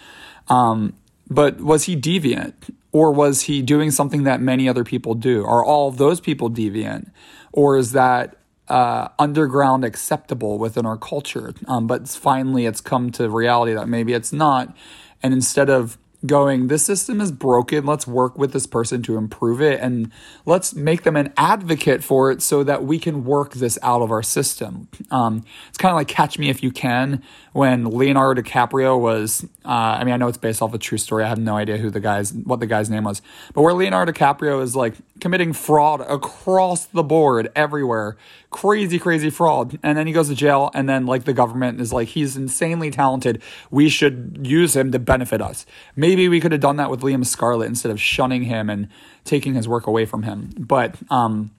[0.48, 0.94] Um,
[1.28, 2.74] but was he deviant?
[2.92, 5.44] Or was he doing something that many other people do?
[5.44, 7.10] Are all of those people deviant?
[7.52, 8.36] Or is that
[8.68, 11.54] uh, underground acceptable within our culture?
[11.66, 14.76] Um, but finally, it's come to reality that maybe it's not.
[15.22, 17.84] And instead of going, this system is broken.
[17.84, 20.10] Let's work with this person to improve it and
[20.46, 24.10] let's make them an advocate for it so that we can work this out of
[24.10, 24.88] our system.
[25.10, 29.68] Um, it's kind of like Catch Me If You Can when Leonardo DiCaprio was, uh,
[29.68, 31.24] I mean, I know it's based off a true story.
[31.24, 33.20] I have no idea who the guy's, what the guy's name was,
[33.54, 38.16] but where Leonardo DiCaprio is like committing fraud across the board everywhere
[38.52, 39.78] crazy, crazy fraud.
[39.82, 42.90] And then he goes to jail, and then like the government is like, he's insanely
[42.90, 43.42] talented.
[43.70, 45.66] We should use him to benefit us.
[45.96, 48.88] Maybe we could have done that with Liam Scarlett instead of shunning him and
[49.24, 50.52] taking his work away from him.
[50.58, 51.50] But um,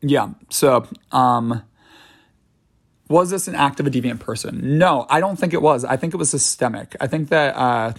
[0.00, 1.62] yeah, so um,
[3.08, 4.78] was this an act of a deviant person?
[4.78, 5.84] No, I don't think it was.
[5.84, 6.94] I think it was systemic.
[7.00, 7.94] I think that uh,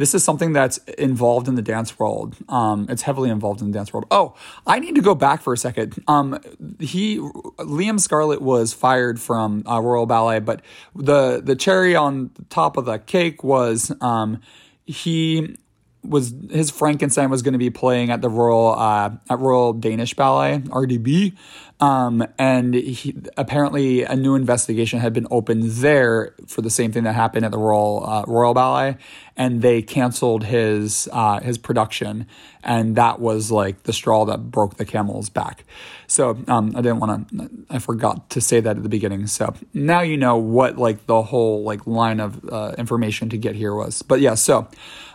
[0.00, 2.34] this is something that's involved in the dance world.
[2.48, 4.06] Um, it's heavily involved in the dance world.
[4.10, 4.34] Oh,
[4.66, 6.02] I need to go back for a second.
[6.08, 6.40] Um,
[6.78, 10.62] he Liam Scarlett was fired from uh, Royal Ballet, but
[10.96, 14.40] the the cherry on top of the cake was um,
[14.86, 15.54] he
[16.02, 20.14] was his Frankenstein was going to be playing at the Royal uh, at Royal Danish
[20.14, 21.36] Ballet RDB,
[21.80, 27.04] um, and he, apparently a new investigation had been opened there for the same thing
[27.04, 28.98] that happened at the Royal uh, Royal Ballet,
[29.34, 32.26] and they canceled his uh, his production,
[32.62, 35.64] and that was like the straw that broke the camel's back.
[36.06, 37.50] So um, I didn't want to.
[37.70, 39.26] I forgot to say that at the beginning.
[39.26, 43.54] So now you know what like the whole like line of uh, information to get
[43.54, 44.02] here was.
[44.02, 44.68] But yeah, so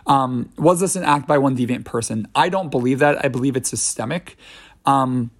[0.08, 2.26] um, was this an act by one deviant person?
[2.34, 3.24] I don't believe that.
[3.24, 4.36] I believe it's systemic.
[4.84, 5.30] Um,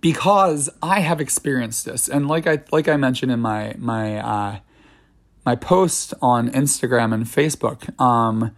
[0.00, 4.58] because I have experienced this, and like I like I mentioned in my my uh,
[5.44, 7.98] my post on Instagram and Facebook.
[8.00, 8.54] Um,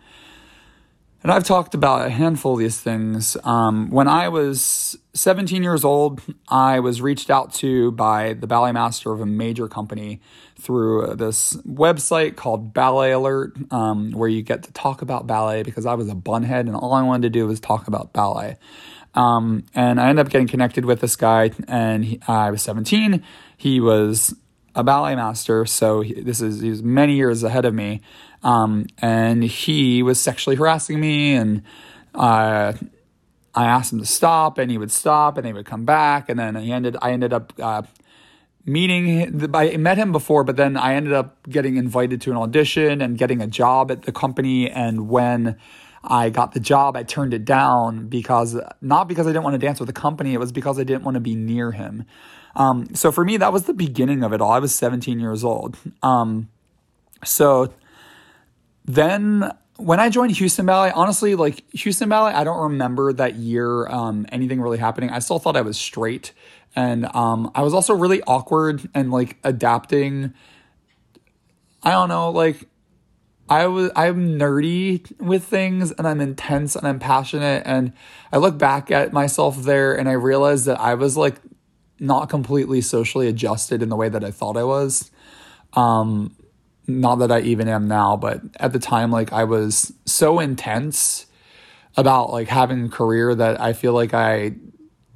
[1.22, 3.36] and I've talked about a handful of these things.
[3.44, 8.72] Um, when I was 17 years old, I was reached out to by the ballet
[8.72, 10.20] master of a major company
[10.58, 15.86] through this website called Ballet Alert, um, where you get to talk about ballet because
[15.86, 18.56] I was a bunhead and all I wanted to do was talk about ballet.
[19.14, 23.22] Um, and I ended up getting connected with this guy, and he, I was 17.
[23.56, 24.34] He was
[24.74, 28.00] a ballet master, so he, this is he was many years ahead of me.
[28.42, 31.62] Um, and he was sexually harassing me, and
[32.14, 32.72] uh,
[33.54, 36.38] I asked him to stop, and he would stop, and he would come back, and
[36.38, 36.96] then he ended.
[37.02, 37.82] I ended up uh,
[38.64, 39.50] meeting.
[39.54, 43.18] I met him before, but then I ended up getting invited to an audition and
[43.18, 44.70] getting a job at the company.
[44.70, 45.56] And when
[46.04, 49.58] I got the job, I turned it down because not because I didn't want to
[49.58, 52.04] dance with the company, it was because I didn't want to be near him.
[52.56, 54.50] Um, so for me, that was the beginning of it all.
[54.50, 55.76] I was 17 years old.
[56.02, 56.48] Um,
[57.24, 57.72] so
[58.84, 63.86] then when I joined Houston Ballet, honestly, like Houston Ballet, I don't remember that year
[63.88, 65.10] um, anything really happening.
[65.10, 66.32] I still thought I was straight,
[66.76, 70.34] and um, I was also really awkward and like adapting.
[71.82, 72.68] I don't know, like
[73.52, 77.92] I was I'm nerdy with things and I'm intense and I'm passionate and
[78.32, 81.34] I look back at myself there and I realize that I was like
[82.00, 85.10] not completely socially adjusted in the way that I thought I was.
[85.74, 86.34] Um,
[86.86, 91.26] not that I even am now, but at the time, like I was so intense
[91.94, 94.54] about like having a career that I feel like I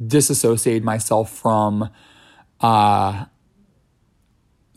[0.07, 1.89] disassociated myself from
[2.61, 3.25] uh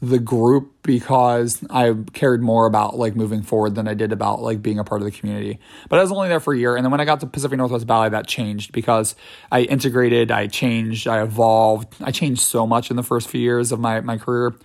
[0.01, 4.61] the group because I cared more about like moving forward than I did about like
[4.61, 5.59] being a part of the community.
[5.89, 6.75] But I was only there for a year.
[6.75, 9.15] And then when I got to Pacific Northwest Ballet, that changed because
[9.51, 11.93] I integrated, I changed, I evolved.
[12.01, 14.55] I changed so much in the first few years of my, my career.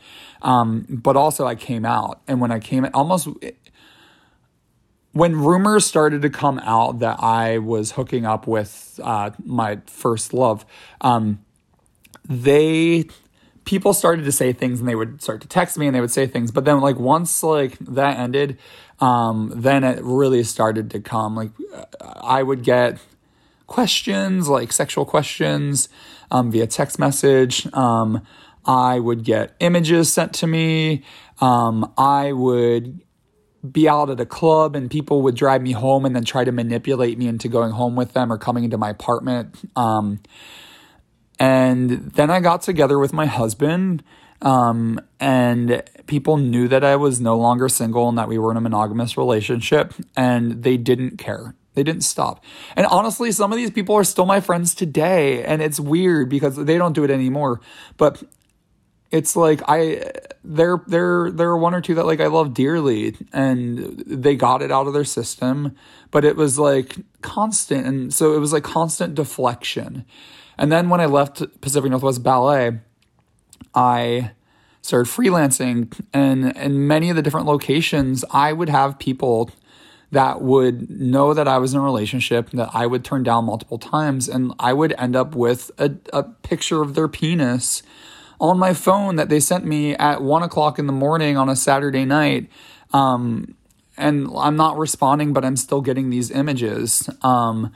[0.42, 2.20] Um, but also I came out.
[2.28, 3.28] And when I came almost
[5.14, 10.34] when rumors started to come out that I was hooking up with uh, my first
[10.34, 10.66] love,
[11.00, 11.44] um,
[12.28, 13.04] they
[13.64, 16.10] people started to say things and they would start to text me and they would
[16.10, 16.50] say things.
[16.50, 18.58] But then like once like that ended
[19.00, 21.34] um then it really started to come.
[21.34, 21.50] Like
[22.22, 22.98] i would get
[23.66, 25.88] questions like sexual questions
[26.30, 27.66] um via text message.
[27.74, 28.22] Um
[28.66, 31.02] i would get images sent to me.
[31.40, 33.00] Um i would
[33.70, 36.52] be out at a club and people would drive me home and then try to
[36.52, 39.56] manipulate me into going home with them or coming into my apartment.
[39.74, 40.20] Um
[41.38, 44.02] and then I got together with my husband,
[44.42, 48.56] um, and people knew that I was no longer single and that we were in
[48.56, 51.54] a monogamous relationship, and they didn't care.
[51.74, 52.44] They didn't stop.
[52.76, 56.56] And honestly, some of these people are still my friends today, and it's weird because
[56.56, 57.60] they don't do it anymore.
[57.96, 58.22] But
[59.14, 60.10] it's like I
[60.42, 64.60] there there there are one or two that like I love dearly and they got
[64.60, 65.76] it out of their system,
[66.10, 70.04] but it was like constant and so it was like constant deflection.
[70.58, 72.78] And then when I left Pacific Northwest Ballet,
[73.74, 74.32] I
[74.82, 79.50] started freelancing and in many of the different locations, I would have people
[80.10, 83.78] that would know that I was in a relationship that I would turn down multiple
[83.78, 87.82] times and I would end up with a, a picture of their penis
[88.40, 91.56] on my phone that they sent me at one o'clock in the morning on a
[91.56, 92.48] Saturday night.
[92.92, 93.56] Um,
[93.96, 97.08] and I'm not responding, but I'm still getting these images.
[97.22, 97.72] Um,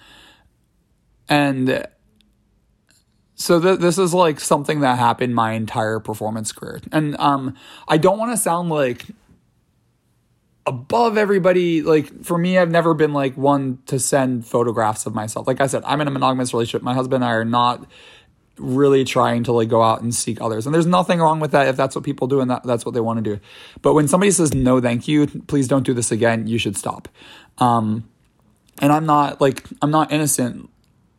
[1.29, 1.87] and
[3.39, 6.81] so th- this is like something that happened my entire performance career.
[6.91, 7.55] And um,
[7.87, 9.07] I don't want to sound like
[10.67, 11.81] above everybody.
[11.81, 15.47] Like for me, I've never been like one to send photographs of myself.
[15.47, 16.83] Like I said, I'm in a monogamous relationship.
[16.83, 17.87] My husband and I are not
[18.57, 20.67] really trying to like go out and seek others.
[20.67, 22.93] And there's nothing wrong with that if that's what people do and that, that's what
[22.93, 23.41] they want to do.
[23.83, 27.09] But when somebody says no, thank you, please don't do this again, you should stop.
[27.59, 28.09] Um,
[28.81, 30.71] and I'm not like I'm not innocent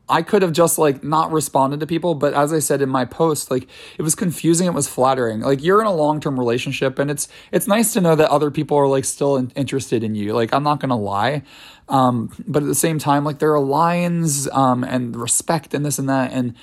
[0.10, 3.06] I could have just like not responded to people, but as I said in my
[3.06, 5.42] post, like it was confusing, it was flattering.
[5.42, 8.78] Like you're in a long-term relationship and it's it's nice to know that other people
[8.78, 10.34] are like still in, interested in you.
[10.34, 11.44] Like I'm not going to lie.
[11.88, 16.00] Um, but at the same time like there are lines um, and respect and this
[16.00, 16.56] and that and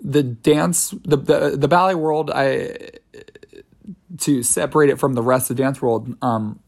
[0.00, 2.90] the dance the, the the ballet world I
[4.18, 6.60] to separate it from the rest of the dance world um,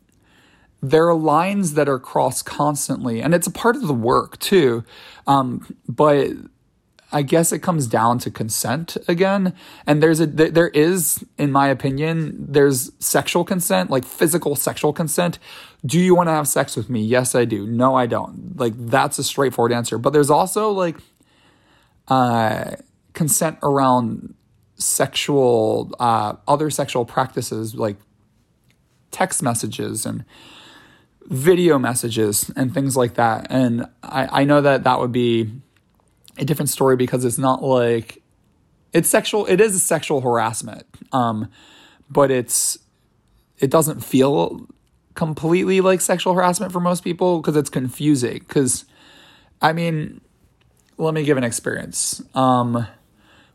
[0.82, 4.84] there are lines that are crossed constantly, and it's a part of the work too.
[5.26, 6.30] Um, but
[7.12, 9.54] I guess it comes down to consent again.
[9.86, 15.38] And there's a there is, in my opinion, there's sexual consent, like physical sexual consent.
[15.84, 17.02] Do you want to have sex with me?
[17.02, 17.66] Yes, I do.
[17.66, 18.58] No, I don't.
[18.58, 19.98] Like that's a straightforward answer.
[19.98, 20.96] But there's also like
[22.08, 22.72] uh,
[23.12, 24.34] consent around
[24.74, 27.96] sexual uh, other sexual practices like
[29.10, 30.24] text messages and
[31.28, 33.46] video messages and things like that.
[33.50, 35.50] And I, I know that that would be
[36.38, 38.22] a different story because it's not like
[38.92, 39.46] it's sexual.
[39.46, 41.50] It is a sexual harassment, um,
[42.10, 42.78] but it's
[43.58, 44.66] it doesn't feel
[45.14, 48.38] completely like sexual harassment for most people because it's confusing.
[48.38, 48.84] Because
[49.60, 50.20] I mean,
[50.98, 52.22] let me give an experience.
[52.34, 52.86] Um,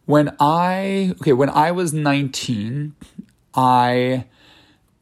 [0.05, 2.95] when I okay, when I was nineteen,
[3.53, 4.25] I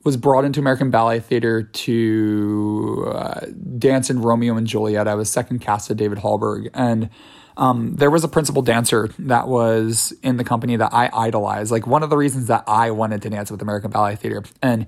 [0.03, 3.45] was brought into American Ballet Theater to uh,
[3.77, 5.07] dance in Romeo and Juliet.
[5.07, 7.09] I was second cast to David Hallberg, and
[7.57, 11.71] um, there was a principal dancer that was in the company that I idolized.
[11.71, 14.87] Like one of the reasons that I wanted to dance with American Ballet Theater, and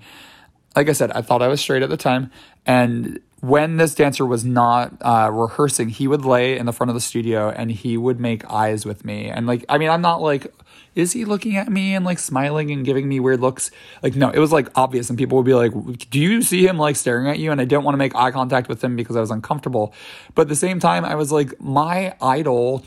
[0.75, 2.31] like I said, I thought I was straight at the time,
[2.65, 6.93] and when this dancer was not uh, rehearsing, he would lay in the front of
[6.93, 9.29] the studio and he would make eyes with me.
[9.29, 10.53] And like, I mean, I'm not like,
[10.93, 13.71] is he looking at me and like smiling and giving me weird looks?
[14.03, 15.09] Like, no, it was like obvious.
[15.09, 15.71] And people would be like,
[16.09, 17.51] do you see him like staring at you?
[17.51, 19.93] And I didn't want to make eye contact with him because I was uncomfortable.
[20.35, 22.83] But at the same time, I was like, my idol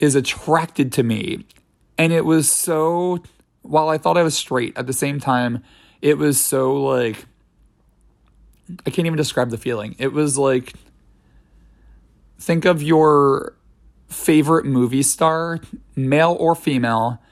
[0.00, 1.44] is attracted to me.
[1.96, 3.22] And it was so,
[3.62, 5.62] while I thought I was straight, at the same time,
[6.02, 7.26] it was so like,
[8.86, 9.94] I can't even describe the feeling.
[9.98, 10.74] It was like
[12.38, 13.54] think of your
[14.08, 15.60] favorite movie star,
[15.94, 17.22] male or female,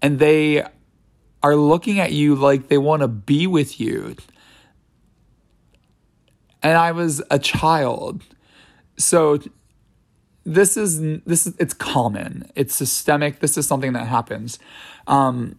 [0.00, 0.64] and they
[1.42, 4.16] are looking at you like they want to be with you.
[6.62, 8.22] And I was a child.
[8.96, 9.40] So
[10.44, 12.50] this is this is it's common.
[12.54, 13.40] It's systemic.
[13.40, 14.58] This is something that happens.
[15.06, 15.58] Um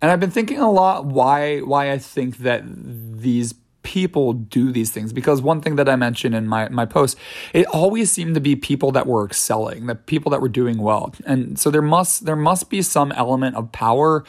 [0.00, 3.54] and I've been thinking a lot why why I think that these
[3.84, 7.16] people do these things because one thing that I mentioned in my my post
[7.52, 11.14] it always seemed to be people that were excelling the people that were doing well
[11.26, 14.24] and so there must there must be some element of power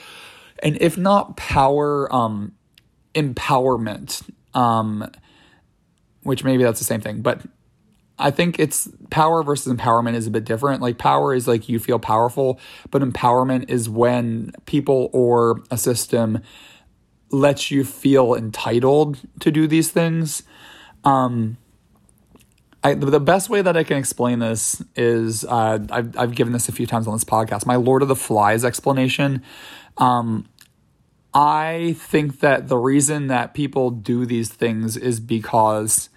[0.62, 2.52] and if not power um
[3.16, 5.10] empowerment um
[6.24, 7.42] which maybe that's the same thing but
[8.18, 10.82] I think it's power versus empowerment is a bit different.
[10.82, 16.42] Like power is like you feel powerful, but empowerment is when people or a system
[17.32, 20.44] lets you feel entitled to do these things.
[21.04, 21.58] Um,
[22.84, 26.70] I, the best way that I can explain this is uh, I've, I've given this
[26.70, 27.66] a few times on this podcast.
[27.66, 29.42] My Lord of the Flies explanation.
[29.98, 30.48] Um,
[31.34, 36.10] I think that the reason that people do these things is because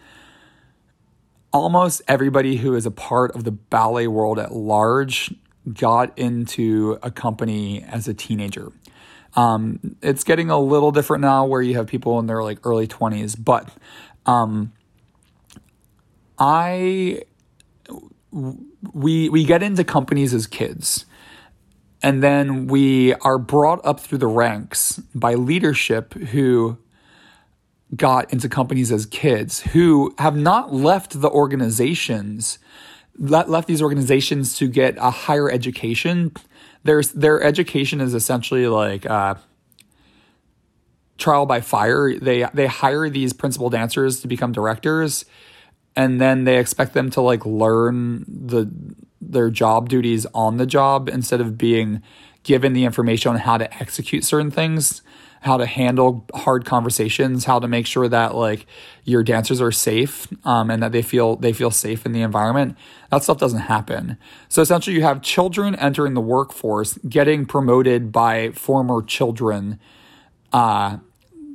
[1.53, 5.35] almost everybody who is a part of the ballet world at large
[5.73, 8.73] got into a company as a teenager.
[9.35, 12.87] Um, it's getting a little different now where you have people in their like early
[12.87, 13.71] 20s, but
[14.27, 14.73] um,
[16.39, 17.23] I
[18.93, 21.07] we we get into companies as kids
[22.03, 26.79] and then we are brought up through the ranks by leadership who
[27.97, 32.59] got into companies as kids who have not left the organizations
[33.19, 36.33] left these organizations to get a higher education
[36.89, 39.35] their their education is essentially like uh,
[41.19, 42.19] trial by fire.
[42.19, 45.27] They they hire these principal dancers to become directors,
[45.95, 48.71] and then they expect them to like learn the
[49.21, 52.03] their job duties on the job instead of being
[52.43, 55.03] given the information on how to execute certain things
[55.41, 58.67] how to handle hard conversations, how to make sure that like
[59.05, 62.77] your dancers are safe um, and that they feel they feel safe in the environment.
[63.11, 64.19] That stuff doesn't happen.
[64.49, 69.79] So essentially, you have children entering the workforce, getting promoted by former children,
[70.53, 70.99] uh,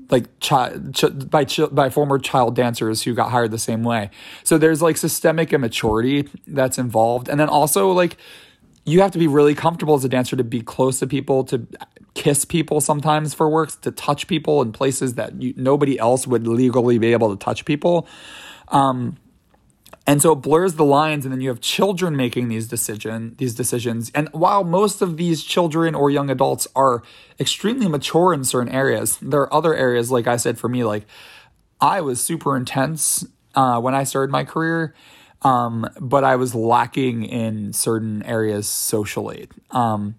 [0.09, 4.09] like child ch- by ch- by former child dancers who got hired the same way.
[4.43, 8.17] So there's like systemic immaturity that's involved, and then also like
[8.85, 11.65] you have to be really comfortable as a dancer to be close to people, to
[12.13, 16.47] kiss people sometimes for works, to touch people in places that you, nobody else would
[16.47, 18.07] legally be able to touch people.
[18.69, 19.17] Um,
[20.05, 23.55] and so it blurs the lines, and then you have children making these decision these
[23.55, 24.11] decisions.
[24.13, 27.03] And while most of these children or young adults are
[27.39, 31.05] extremely mature in certain areas, there are other areas, like I said, for me, like
[31.79, 34.93] I was super intense uh, when I started my career
[35.43, 39.49] um, but I was lacking in certain areas socially.
[39.71, 40.15] Um,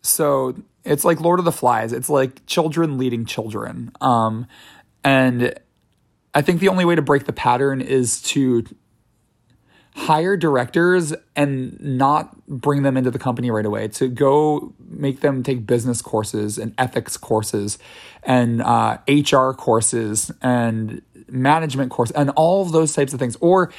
[0.00, 0.54] so
[0.84, 1.92] it's like Lord of the Flies.
[1.92, 3.92] It's like children leading children.
[4.00, 4.46] Um,
[5.04, 5.54] and
[6.34, 8.64] I think the only way to break the pattern is to
[9.94, 15.42] hire directors and not bring them into the company right away to go make them
[15.42, 17.78] take business courses and ethics courses
[18.22, 23.70] and uh, hr courses and management courses and all of those types of things or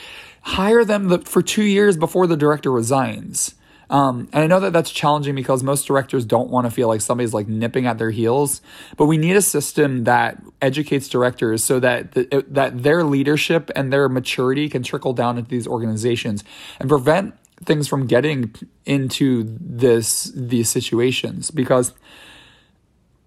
[0.41, 3.55] hire them the, for two years before the director resigns.
[3.93, 6.99] Um, and I know that that's challenging because most directors don't want to feel like
[6.99, 8.59] somebody's like nipping at their heels,
[8.97, 13.93] but we need a system that educates directors so that the, that their leadership and
[13.93, 16.43] their maturity can trickle down into these organizations
[16.79, 17.35] and prevent
[17.65, 21.93] things from getting into this these situations because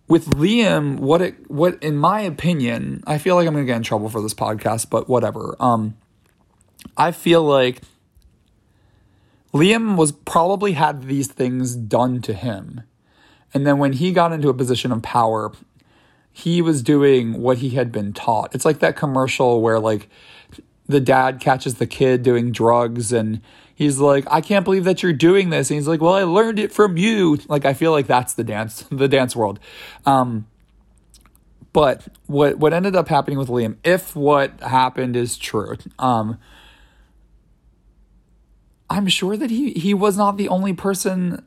[0.09, 3.85] with Liam, what it what in my opinion, I feel like I'm gonna get in
[3.85, 5.55] trouble for this podcast, but whatever.
[5.61, 5.97] Um,
[6.97, 7.83] I feel like
[9.53, 12.83] Liam was probably had these things done to him,
[13.55, 15.53] and then when he got into a position of power,
[16.33, 18.55] he was doing what he had been taught.
[18.55, 20.09] It's like that commercial where like
[20.87, 23.41] the dad catches the kid doing drugs and
[23.75, 25.71] he's like, I can't believe that you're doing this.
[25.71, 27.39] And he's like, Well, I learned it from you.
[27.49, 29.61] Like, I feel like that's the dance, the dance world.
[30.05, 30.47] Um,
[31.73, 36.39] but what what ended up happening with Liam, if what happened is true, um,
[38.89, 41.45] I'm sure that he he was not the only person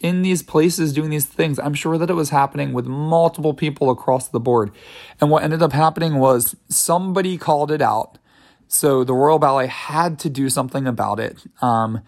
[0.00, 1.58] in these places doing these things.
[1.58, 4.70] I'm sure that it was happening with multiple people across the board.
[5.20, 8.18] And what ended up happening was somebody called it out
[8.68, 11.38] so the Royal Ballet had to do something about it.
[11.62, 12.02] Um,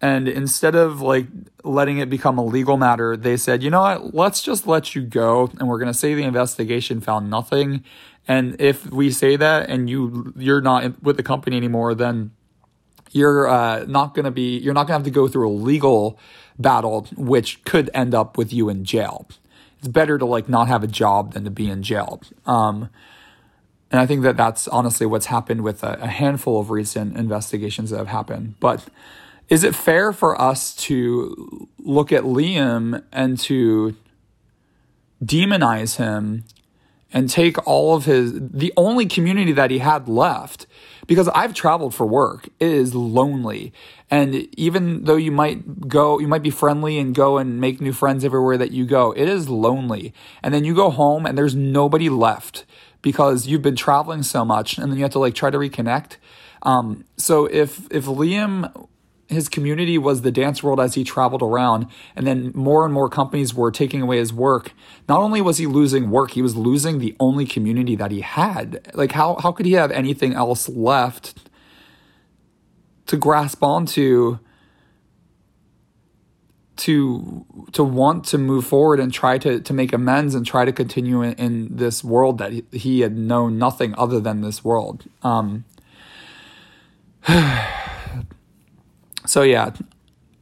[0.00, 1.26] and instead of like
[1.64, 5.02] letting it become a legal matter, they said, you know what, let's just let you
[5.02, 5.50] go.
[5.58, 7.82] And we're going to say the investigation found nothing.
[8.28, 12.32] And if we say that and you, you're not with the company anymore, then
[13.16, 15.56] you're uh, not going to be, you're not going to have to go through a
[15.56, 16.18] legal
[16.58, 19.26] battle, which could end up with you in jail.
[19.78, 22.20] It's better to like not have a job than to be in jail.
[22.44, 22.90] Um,
[23.90, 27.90] and I think that that's honestly what's happened with a, a, handful of recent investigations
[27.90, 28.56] that have happened.
[28.60, 28.84] But
[29.48, 33.96] is it fair for us to look at Liam and to
[35.24, 36.44] demonize him
[37.16, 40.66] and take all of his, the only community that he had left?
[41.06, 43.72] Because I've traveled for work, it is lonely.
[44.10, 47.94] And even though you might go, you might be friendly and go and make new
[47.94, 50.12] friends everywhere that you go, it is lonely.
[50.42, 52.66] And then you go home and there's nobody left
[53.00, 56.18] because you've been traveling so much and then you have to like try to reconnect.
[56.64, 58.88] Um, so if if Liam
[59.28, 63.08] his community was the dance world as he traveled around and then more and more
[63.08, 64.72] companies were taking away his work
[65.08, 68.88] not only was he losing work he was losing the only community that he had
[68.94, 71.34] like how how could he have anything else left
[73.06, 74.38] to grasp onto
[76.76, 80.72] to to want to move forward and try to to make amends and try to
[80.72, 85.04] continue in, in this world that he, had known nothing other than this world.
[85.22, 85.64] Um,
[89.26, 89.70] so yeah,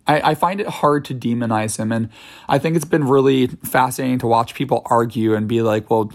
[0.06, 2.10] I, I find it hard to demonize him, and
[2.48, 6.12] I think it's been really fascinating to watch people argue and be like, well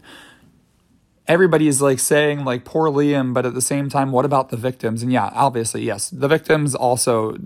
[1.30, 4.58] everybody is like saying like poor Liam, but at the same time, what about the
[4.58, 5.04] victims?
[5.04, 7.38] And yeah, obviously, yes, the victims also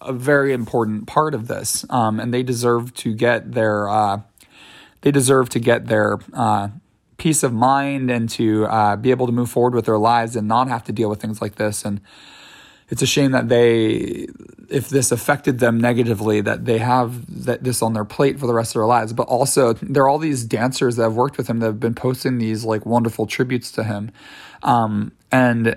[0.00, 4.20] a very important part of this, um, and they deserve to get their uh,
[5.02, 6.68] they deserve to get their uh,
[7.18, 10.46] peace of mind and to uh, be able to move forward with their lives and
[10.46, 12.00] not have to deal with things like this and
[12.88, 14.28] it's a shame that they
[14.68, 18.54] if this affected them negatively that they have that this on their plate for the
[18.54, 19.12] rest of their lives.
[19.12, 21.94] But also there are all these dancers that have worked with him that have been
[21.94, 24.10] posting these like wonderful tributes to him.
[24.62, 25.76] Um, and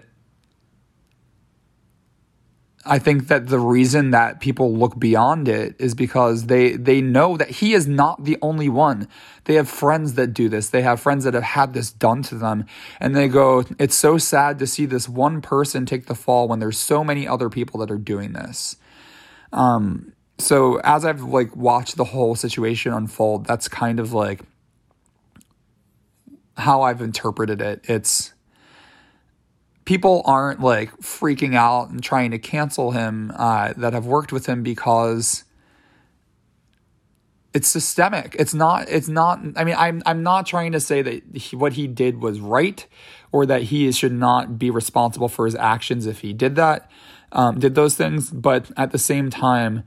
[2.89, 7.37] I think that the reason that people look beyond it is because they they know
[7.37, 9.07] that he is not the only one.
[9.43, 10.69] They have friends that do this.
[10.69, 12.65] They have friends that have had this done to them
[12.99, 16.59] and they go it's so sad to see this one person take the fall when
[16.59, 18.75] there's so many other people that are doing this.
[19.53, 24.41] Um so as I've like watched the whole situation unfold, that's kind of like
[26.57, 27.85] how I've interpreted it.
[27.87, 28.33] It's
[29.89, 34.45] people aren't like freaking out and trying to cancel him uh, that have worked with
[34.45, 35.45] him because
[37.55, 38.35] it's systemic.
[38.37, 38.87] It's not.
[38.87, 39.39] It's not.
[39.55, 40.03] I mean, I'm.
[40.05, 42.85] I'm not trying to say that he, what he did was right,
[43.31, 46.91] or that he should not be responsible for his actions if he did that,
[47.31, 48.29] um, did those things.
[48.29, 49.81] But at the same time,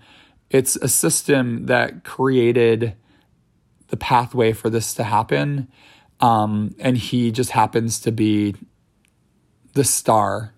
[0.51, 2.97] it's a system that created
[3.87, 5.69] the pathway for this to happen,
[6.19, 8.57] um, and he just happens to be
[9.73, 10.53] the star,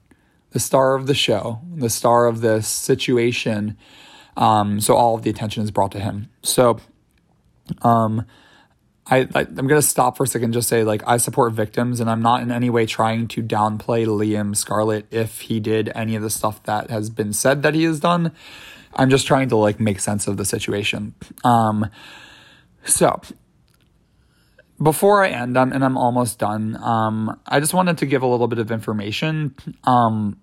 [0.50, 3.76] the star of the show, the star of this situation.
[4.36, 6.28] Um, so all of the attention is brought to him.
[6.42, 6.80] So,
[7.82, 8.26] um,
[9.06, 10.46] I, I am gonna stop for a second.
[10.46, 13.42] And Just say like I support victims, and I'm not in any way trying to
[13.42, 17.74] downplay Liam Scarlett if he did any of the stuff that has been said that
[17.74, 18.32] he has done.
[18.94, 21.14] I'm just trying to like make sense of the situation.
[21.42, 21.90] Um,
[22.84, 23.20] so
[24.84, 28.26] before I end, um, and I'm almost done, um, I just wanted to give a
[28.26, 29.56] little bit of information.
[29.82, 30.36] Um,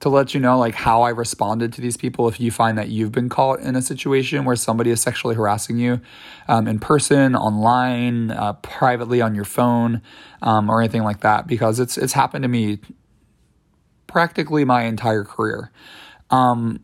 [0.00, 2.88] to let you know like how I responded to these people if you find that
[2.88, 6.00] you've been caught in a situation where somebody is sexually harassing you
[6.48, 10.02] um, in person, online, uh, privately on your phone,
[10.42, 12.78] um, or anything like that, because it's it's happened to me
[14.06, 15.70] practically my entire career.
[16.30, 16.80] Um,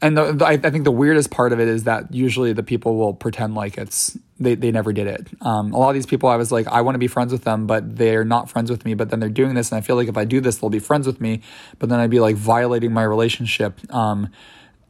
[0.00, 2.96] and the, the, I, think the weirdest part of it is that usually the people
[2.96, 5.26] will pretend like it's they, they never did it.
[5.40, 7.42] Um, a lot of these people, I was like, I want to be friends with
[7.42, 8.94] them, but they're not friends with me.
[8.94, 10.78] But then they're doing this, and I feel like if I do this, they'll be
[10.78, 11.42] friends with me.
[11.80, 13.80] But then I'd be like violating my relationship.
[13.92, 14.30] Um,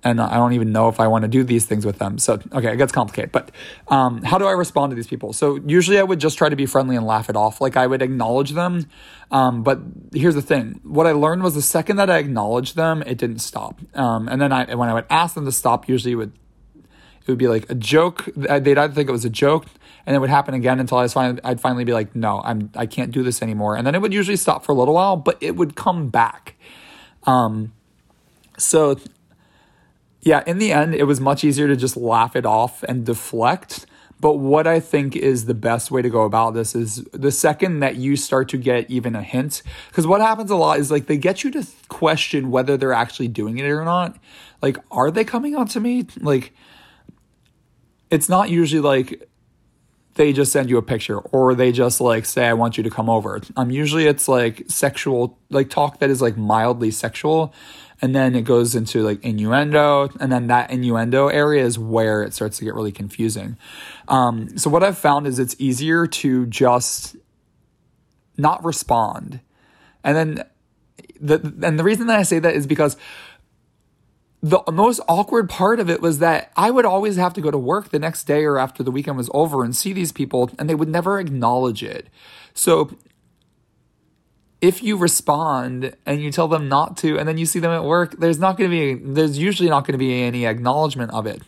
[0.05, 2.19] and I don't even know if I want to do these things with them.
[2.19, 3.33] So, okay, it gets complicated.
[3.33, 3.51] But
[3.89, 5.33] um, how do I respond to these people?
[5.33, 7.61] So, usually I would just try to be friendly and laugh it off.
[7.61, 8.87] Like I would acknowledge them.
[9.31, 9.81] Um, but
[10.15, 13.41] here's the thing what I learned was the second that I acknowledged them, it didn't
[13.41, 13.81] stop.
[13.95, 16.33] Um, and then I, when I would ask them to stop, usually it would,
[16.77, 18.29] it would be like a joke.
[18.37, 19.67] They'd either think it was a joke
[20.07, 22.71] and it would happen again until I was finally, I'd finally be like, no, I'm,
[22.75, 23.77] I can't do this anymore.
[23.77, 26.55] And then it would usually stop for a little while, but it would come back.
[27.25, 27.75] Um,
[28.57, 28.99] so
[30.21, 33.87] yeah, in the end, it was much easier to just laugh it off and deflect.
[34.21, 37.81] But what I think is the best way to go about this is the second
[37.81, 41.07] that you start to get even a hint, because what happens a lot is like
[41.07, 44.17] they get you to question whether they're actually doing it or not.
[44.61, 46.07] Like, are they coming on to me?
[46.19, 46.53] Like,
[48.11, 49.29] it's not usually like
[50.15, 52.91] they just send you a picture or they just like say, I want you to
[52.91, 53.41] come over.
[53.57, 57.55] Um, usually it's like sexual, like talk that is like mildly sexual
[58.01, 60.09] and then it goes into like innuendo.
[60.21, 63.57] And then that innuendo area is where it starts to get really confusing.
[64.07, 67.17] Um, so what i've found is it's easier to just
[68.37, 69.41] not respond.
[70.05, 70.45] And then
[71.21, 72.97] the and the reason that i say that is because
[74.41, 77.59] the most awkward part of it was that I would always have to go to
[77.59, 80.71] work the next day or after the weekend was over and see these people, and
[80.71, 82.07] they would never acknowledge it.
[82.55, 82.97] So
[84.61, 87.85] if you respond and you tell them not to and then you see them at
[87.85, 91.27] work there's not going to be there's usually not going to be any acknowledgement of
[91.27, 91.43] it.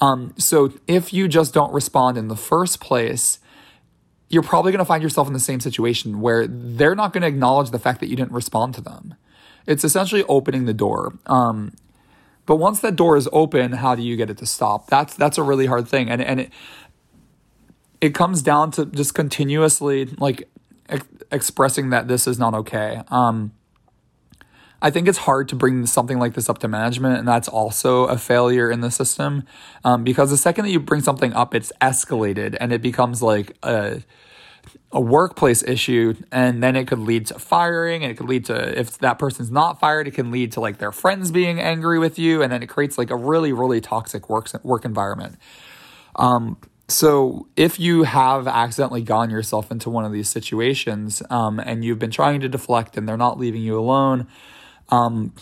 [0.00, 3.38] Um, so if you just don't respond in the first place
[4.28, 7.28] you're probably going to find yourself in the same situation where they're not going to
[7.28, 9.14] acknowledge the fact that you didn't respond to them.
[9.66, 11.14] It's essentially opening the door.
[11.26, 11.72] Um,
[12.44, 14.88] but once that door is open how do you get it to stop?
[14.88, 16.08] That's that's a really hard thing.
[16.08, 16.52] And and it
[18.00, 20.48] it comes down to just continuously like
[20.88, 23.02] ex- expressing that this is not okay.
[23.08, 23.52] Um,
[24.80, 28.04] I think it's hard to bring something like this up to management, and that's also
[28.04, 29.42] a failure in the system.
[29.84, 33.56] Um, because the second that you bring something up, it's escalated and it becomes like
[33.62, 34.02] a
[34.92, 38.78] a workplace issue, and then it could lead to firing, and it could lead to
[38.78, 42.18] if that person's not fired, it can lead to like their friends being angry with
[42.18, 45.36] you, and then it creates like a really really toxic work work environment.
[46.16, 46.56] Um,
[46.88, 51.98] so, if you have accidentally gotten yourself into one of these situations um, and you've
[51.98, 54.26] been trying to deflect and they're not leaving you alone,
[54.88, 55.34] um,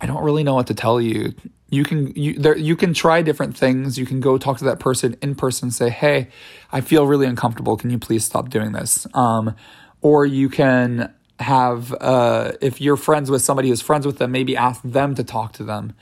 [0.00, 1.34] I don't really know what to tell you.
[1.70, 3.98] You can you there you can try different things.
[3.98, 5.70] You can go talk to that person in person.
[5.70, 6.28] Say, "Hey,
[6.70, 7.76] I feel really uncomfortable.
[7.76, 9.56] Can you please stop doing this?" Um,
[10.02, 14.56] or you can have uh, if you're friends with somebody who's friends with them, maybe
[14.56, 15.94] ask them to talk to them.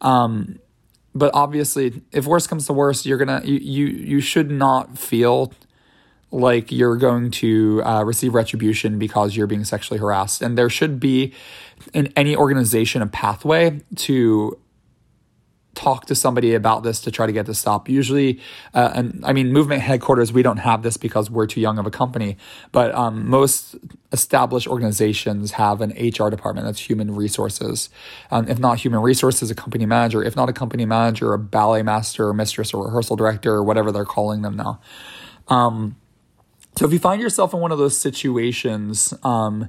[0.00, 0.60] Um,
[1.18, 5.52] but obviously, if worst comes to worst, you're gonna you you, you should not feel
[6.30, 11.00] like you're going to uh, receive retribution because you're being sexually harassed, and there should
[11.00, 11.32] be
[11.94, 14.58] in any organization a pathway to
[15.76, 17.88] talk to somebody about this to try to get this stop.
[17.88, 18.40] Usually,
[18.74, 21.86] uh, and I mean, movement headquarters, we don't have this because we're too young of
[21.86, 22.36] a company,
[22.72, 23.76] but um, most
[24.10, 27.90] established organizations have an HR department that's human resources.
[28.30, 30.24] Um, if not human resources, a company manager.
[30.24, 33.92] If not a company manager, a ballet master or mistress or rehearsal director or whatever
[33.92, 34.80] they're calling them now.
[35.48, 35.96] Um,
[36.76, 39.68] so if you find yourself in one of those situations, um,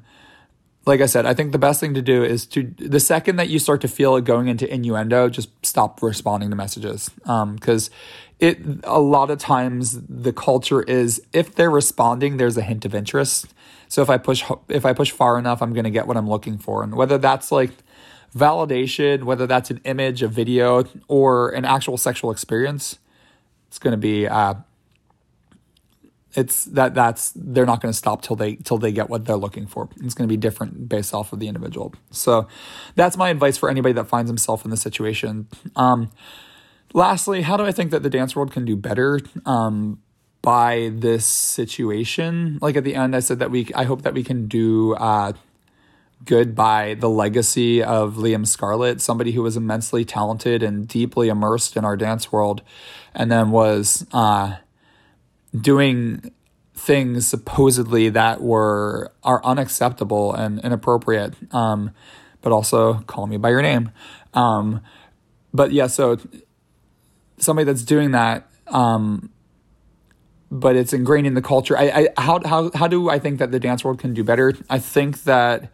[0.87, 3.49] like I said, I think the best thing to do is to the second that
[3.49, 7.09] you start to feel it going into innuendo, just stop responding to messages.
[7.19, 7.95] Because um,
[8.39, 12.95] it a lot of times the culture is if they're responding, there's a hint of
[12.95, 13.53] interest.
[13.89, 16.29] So if I push if I push far enough, I'm going to get what I'm
[16.29, 17.71] looking for, and whether that's like
[18.35, 22.97] validation, whether that's an image, a video, or an actual sexual experience,
[23.67, 24.53] it's going to be uh,
[26.37, 29.35] it's that that's they're not going to stop till they till they get what they're
[29.35, 29.89] looking for.
[30.03, 31.95] It's going to be different based off of the individual.
[32.11, 32.47] So
[32.95, 35.47] that's my advice for anybody that finds himself in this situation.
[35.75, 36.11] Um,
[36.93, 39.19] lastly, how do I think that the dance world can do better?
[39.45, 39.99] Um,
[40.43, 43.67] by this situation, like at the end, I said that we.
[43.73, 45.33] I hope that we can do uh,
[46.23, 51.75] good by the legacy of Liam Scarlett, somebody who was immensely talented and deeply immersed
[51.75, 52.61] in our dance world,
[53.15, 54.57] and then was uh,
[55.61, 56.31] doing
[56.73, 61.33] things supposedly that were are unacceptable and inappropriate.
[61.53, 61.91] Um,
[62.41, 63.91] but also call me by your name.
[64.33, 64.81] Um,
[65.53, 66.17] but yeah, so
[67.37, 69.31] somebody that's doing that, um,
[70.49, 71.77] but it's ingrained in the culture.
[71.77, 74.53] I, I how how how do I think that the dance world can do better?
[74.69, 75.71] I think that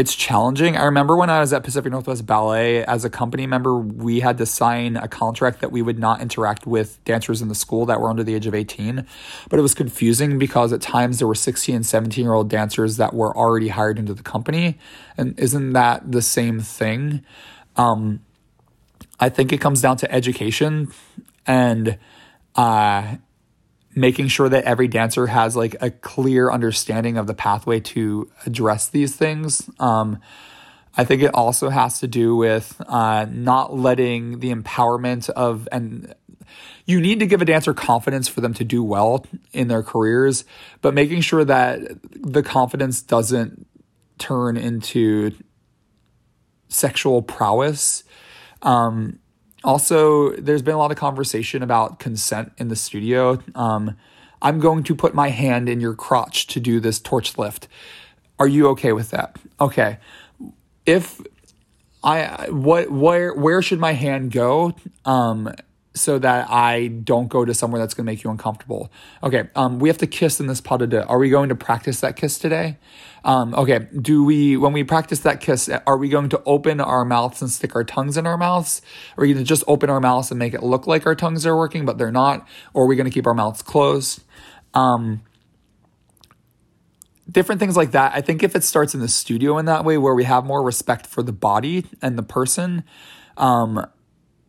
[0.00, 0.78] it's challenging.
[0.78, 4.38] I remember when I was at Pacific Northwest Ballet as a company member, we had
[4.38, 8.00] to sign a contract that we would not interact with dancers in the school that
[8.00, 9.06] were under the age of 18.
[9.50, 12.96] But it was confusing because at times there were 16 and 17 year old dancers
[12.96, 14.78] that were already hired into the company.
[15.18, 17.22] And isn't that the same thing?
[17.76, 18.20] Um,
[19.20, 20.90] I think it comes down to education
[21.46, 21.98] and
[22.56, 23.16] uh,
[23.94, 28.88] making sure that every dancer has like a clear understanding of the pathway to address
[28.88, 29.68] these things.
[29.78, 30.20] Um,
[30.96, 36.14] I think it also has to do with uh, not letting the empowerment of and
[36.84, 40.44] you need to give a dancer confidence for them to do well in their careers,
[40.80, 41.80] but making sure that
[42.12, 43.66] the confidence doesn't
[44.18, 45.32] turn into
[46.68, 48.04] sexual prowess.
[48.62, 49.20] Um,
[49.62, 53.42] also, there's been a lot of conversation about consent in the studio.
[53.54, 53.96] Um,
[54.42, 57.68] I'm going to put my hand in your crotch to do this torch lift.
[58.38, 59.36] Are you okay with that?
[59.60, 59.98] Okay.
[60.86, 61.20] If
[62.02, 64.74] I what where where should my hand go?
[65.04, 65.52] Um,
[65.94, 68.92] so that I don't go to somewhere that's going to make you uncomfortable.
[69.22, 71.00] Okay, um, we have to kiss in this pas de deux.
[71.00, 72.78] Are we going to practice that kiss today?
[73.24, 77.04] Um, okay, do we, when we practice that kiss, are we going to open our
[77.04, 78.82] mouths and stick our tongues in our mouths?
[79.16, 81.44] Are we going to just open our mouths and make it look like our tongues
[81.44, 82.46] are working, but they're not?
[82.72, 84.22] Or are we going to keep our mouths closed?
[84.74, 85.22] Um,
[87.30, 88.12] different things like that.
[88.14, 90.62] I think if it starts in the studio in that way, where we have more
[90.62, 92.84] respect for the body and the person,
[93.36, 93.86] um,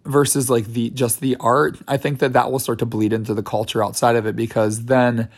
[0.05, 3.33] versus like the just the art, I think that that will start to bleed into
[3.33, 5.29] the culture outside of it because then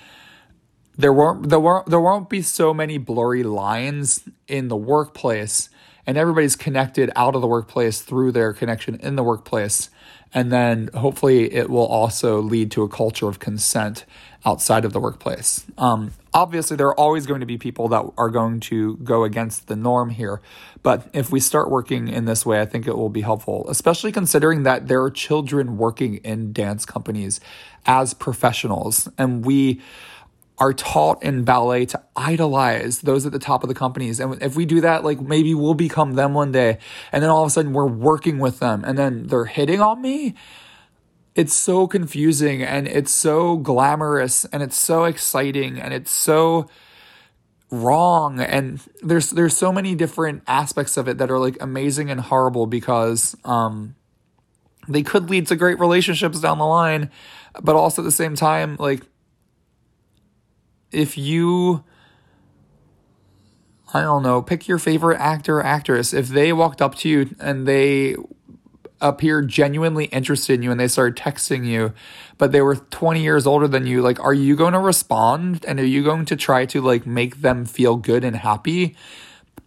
[0.97, 5.70] there won't there won't there won't be so many blurry lines in the workplace
[6.05, 9.89] and everybody's connected out of the workplace through their connection in the workplace
[10.34, 14.05] and then hopefully it will also lead to a culture of consent
[14.45, 15.65] outside of the workplace.
[15.77, 19.67] Um, obviously, there are always going to be people that are going to go against
[19.67, 20.41] the norm here.
[20.81, 24.11] But if we start working in this way, I think it will be helpful, especially
[24.11, 27.39] considering that there are children working in dance companies
[27.86, 29.07] as professionals.
[29.17, 29.81] And we,
[30.59, 34.19] are taught in ballet to idolize those at the top of the companies.
[34.19, 36.77] And if we do that, like maybe we'll become them one day.
[37.11, 40.01] And then all of a sudden we're working with them and then they're hitting on
[40.01, 40.35] me.
[41.35, 46.69] It's so confusing and it's so glamorous and it's so exciting and it's so
[47.71, 52.21] wrong and there's there's so many different aspects of it that are like amazing and
[52.21, 53.95] horrible because um
[54.87, 57.09] they could lead to great relationships down the line
[57.63, 59.01] but also at the same time like
[60.93, 61.83] if you
[63.93, 66.13] I don't know, pick your favorite actor or actress.
[66.13, 68.15] If they walked up to you and they
[68.99, 71.93] appeared genuinely interested in you and they started texting you,
[72.39, 75.63] but they were 20 years older than you, like, are you going to respond?
[75.67, 78.95] And are you going to try to like make them feel good and happy?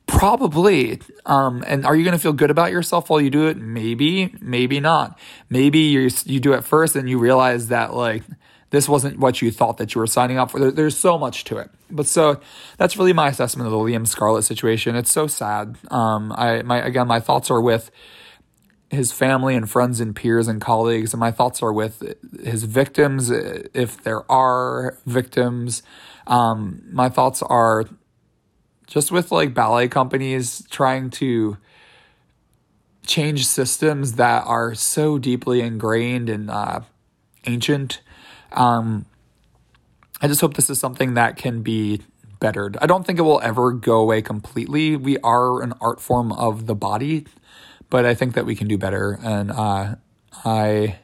[0.09, 1.01] Probably.
[1.25, 3.57] Um, and are you going to feel good about yourself while you do it?
[3.57, 5.19] Maybe, maybe not.
[5.51, 8.25] Maybe you you do it first and you realize that like
[8.71, 10.59] this wasn't what you thought that you were signing up for.
[10.59, 11.71] There, there's so much to it.
[11.91, 12.41] But so
[12.79, 14.97] that's really my assessment of the Liam Scarlett situation.
[14.97, 15.77] It's so sad.
[15.91, 17.91] Um, I my again my thoughts are with
[18.91, 22.03] his family and friends and peers and colleagues, and my thoughts are with
[22.43, 25.83] his victims, if there are victims.
[26.27, 27.85] Um, my thoughts are
[28.87, 31.57] just with like ballet companies trying to
[33.07, 36.81] change systems that are so deeply ingrained and uh,
[37.47, 38.01] ancient
[38.53, 39.07] um,
[40.21, 42.03] I just hope this is something that can be
[42.41, 42.77] bettered.
[42.81, 44.97] I don't think it will ever go away completely.
[44.97, 47.27] We are an art form of the body,
[47.91, 49.19] but I think that we can do better.
[49.23, 49.97] And uh,
[50.45, 50.99] I,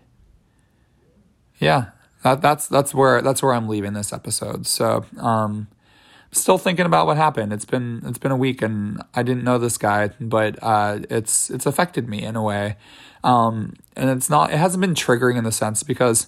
[1.59, 1.91] yeah,
[2.23, 4.67] that, that's that's where that's where I'm leaving this episode.
[4.67, 5.69] So, um,
[6.33, 7.53] still thinking about what happened.
[7.53, 11.51] It's been it's been a week, and I didn't know this guy, but uh, it's
[11.51, 12.77] it's affected me in a way.
[13.25, 16.27] Um, and it's not it hasn't been triggering in the sense because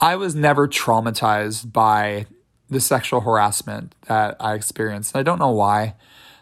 [0.00, 2.26] I was never traumatized by
[2.68, 5.16] the sexual harassment that I experienced.
[5.16, 5.94] I don't know why.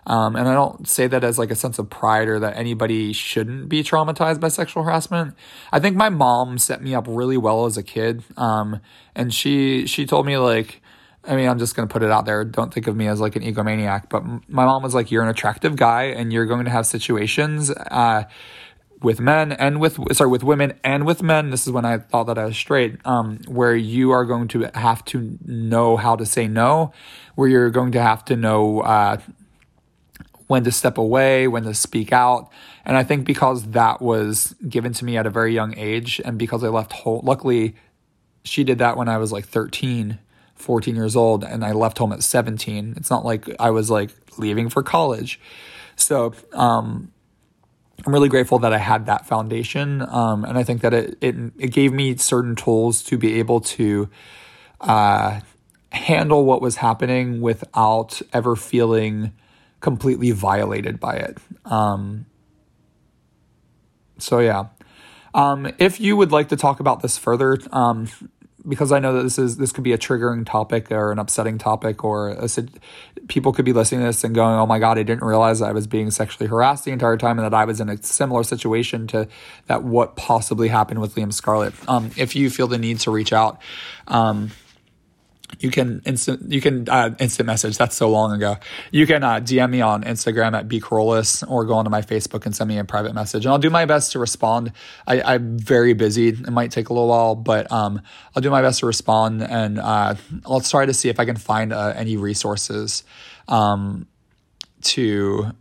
[0.06, 3.12] Um, and I don't say that as like a sense of pride or that anybody
[3.12, 5.34] shouldn't be traumatized by sexual harassment.
[5.70, 8.22] I think my mom set me up really well as a kid.
[8.36, 8.80] Um,
[9.14, 10.80] and she she told me like,
[11.24, 12.42] I mean, I'm just gonna put it out there.
[12.44, 15.28] Don't think of me as like an egomaniac, but my mom was like, "You're an
[15.28, 18.24] attractive guy, and you're going to have situations." Uh,
[19.02, 22.24] with men and with sorry with women and with men this is when i thought
[22.24, 26.26] that i was straight um, where you are going to have to know how to
[26.26, 26.92] say no
[27.34, 29.16] where you're going to have to know uh,
[30.48, 32.50] when to step away when to speak out.
[32.84, 36.38] And i think because that was given to me at a very young age and
[36.38, 37.76] because i left home luckily
[38.44, 40.18] she did that when i was like 13
[40.54, 44.10] 14 years old and i left home at 17 it's not like i was like
[44.38, 45.40] leaving for college.
[45.96, 47.12] So um,
[48.06, 51.34] I'm really grateful that I had that foundation, um, and I think that it, it
[51.58, 54.08] it gave me certain tools to be able to
[54.80, 55.40] uh,
[55.90, 59.32] handle what was happening without ever feeling
[59.80, 61.38] completely violated by it.
[61.64, 62.26] Um,
[64.18, 64.66] so yeah,
[65.34, 68.08] um, if you would like to talk about this further, um,
[68.68, 71.58] because I know that this is this could be a triggering topic or an upsetting
[71.58, 72.48] topic, or a,
[73.28, 75.72] people could be listening to this and going, "Oh my god, I didn't realize I
[75.72, 79.06] was being sexually harassed the entire time, and that I was in a similar situation
[79.08, 79.28] to
[79.66, 83.32] that what possibly happened with Liam Scarlett." Um, if you feel the need to reach
[83.32, 83.60] out,
[84.06, 84.50] um,
[85.60, 87.78] you can instant you can uh, instant message.
[87.78, 88.56] That's so long ago.
[88.90, 92.54] You can uh, dm me on instagram at bkerollis or go onto my facebook and
[92.54, 93.44] send me a private message.
[93.44, 94.72] And i'll do my best to respond.
[95.06, 96.28] I, am very busy.
[96.28, 98.02] It might take a little while but um,
[98.34, 100.14] i'll do my best to respond and uh,
[100.46, 103.04] i'll try to see if i can find uh, any resources
[103.48, 104.06] um,
[104.82, 105.52] to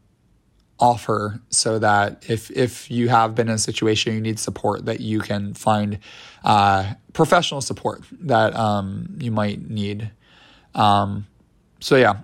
[0.80, 5.00] offer so that if if you have been in a situation you need support that
[5.00, 5.98] you can find
[6.48, 10.10] uh, professional support that um, you might need.
[10.74, 11.28] Um,
[11.82, 12.20] so yeah.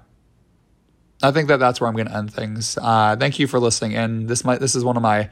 [1.22, 2.78] I think that that's where i'm going to end things.
[2.82, 5.30] Uh, thank you for listening and this might this is one of my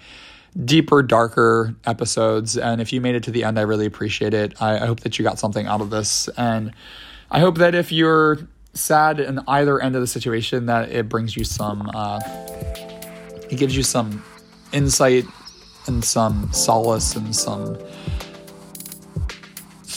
[0.65, 4.61] deeper darker episodes and if you made it to the end i really appreciate it.
[4.61, 6.73] I, I hope that you got something out of this and
[7.29, 8.39] i hope that if you're
[8.73, 12.19] sad in either end of the situation that it brings you some uh,
[13.49, 14.23] it gives you some
[14.73, 15.25] insight
[15.87, 17.77] and some solace and some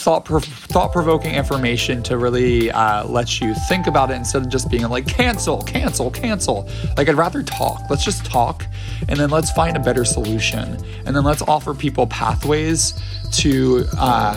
[0.05, 4.69] thought thought provoking information to really uh, let you think about it instead of just
[4.69, 6.69] being like cancel, cancel, cancel.
[6.95, 7.81] Like I'd rather talk.
[7.89, 8.65] Let's just talk,
[9.09, 12.93] and then let's find a better solution, and then let's offer people pathways
[13.33, 14.35] to uh,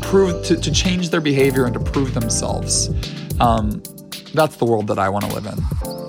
[0.00, 2.88] prove to, to change their behavior and to prove themselves.
[3.40, 3.82] Um,
[4.32, 6.00] that's the world that I want to live in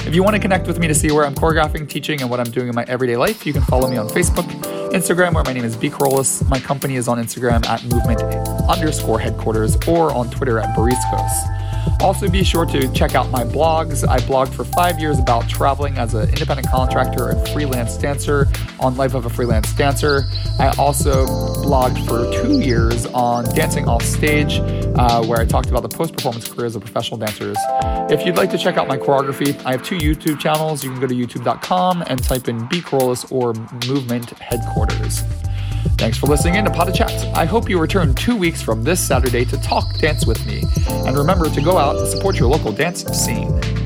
[0.08, 2.40] If you want to connect with me to see where I'm choreographing, teaching, and what
[2.40, 4.48] I'm doing in my everyday life, you can follow me on Facebook,
[4.94, 5.90] Instagram, where my name is B.
[5.90, 6.48] Kerollis.
[6.48, 8.22] My company is on Instagram at movement
[8.70, 11.67] underscore headquarters or on Twitter at Bariscos.
[12.00, 14.08] Also, be sure to check out my blogs.
[14.08, 18.48] I blogged for five years about traveling as an independent contractor and freelance dancer
[18.80, 20.24] on Life of a Freelance Dancer.
[20.60, 25.84] I also blogged for two years on dancing off stage, uh, where I talked about
[25.84, 27.58] the post performance careers of professional dancers.
[28.10, 30.84] If you'd like to check out my choreography, I have two YouTube channels.
[30.84, 33.54] You can go to youtube.com and type in B Kerollis or
[33.88, 35.24] Movement Headquarters.
[35.98, 37.26] Thanks for listening in to Pot of Chats.
[37.36, 40.64] I hope you return two weeks from this Saturday to talk dance with me.
[40.88, 43.77] And remember to go out and support your local dance scene.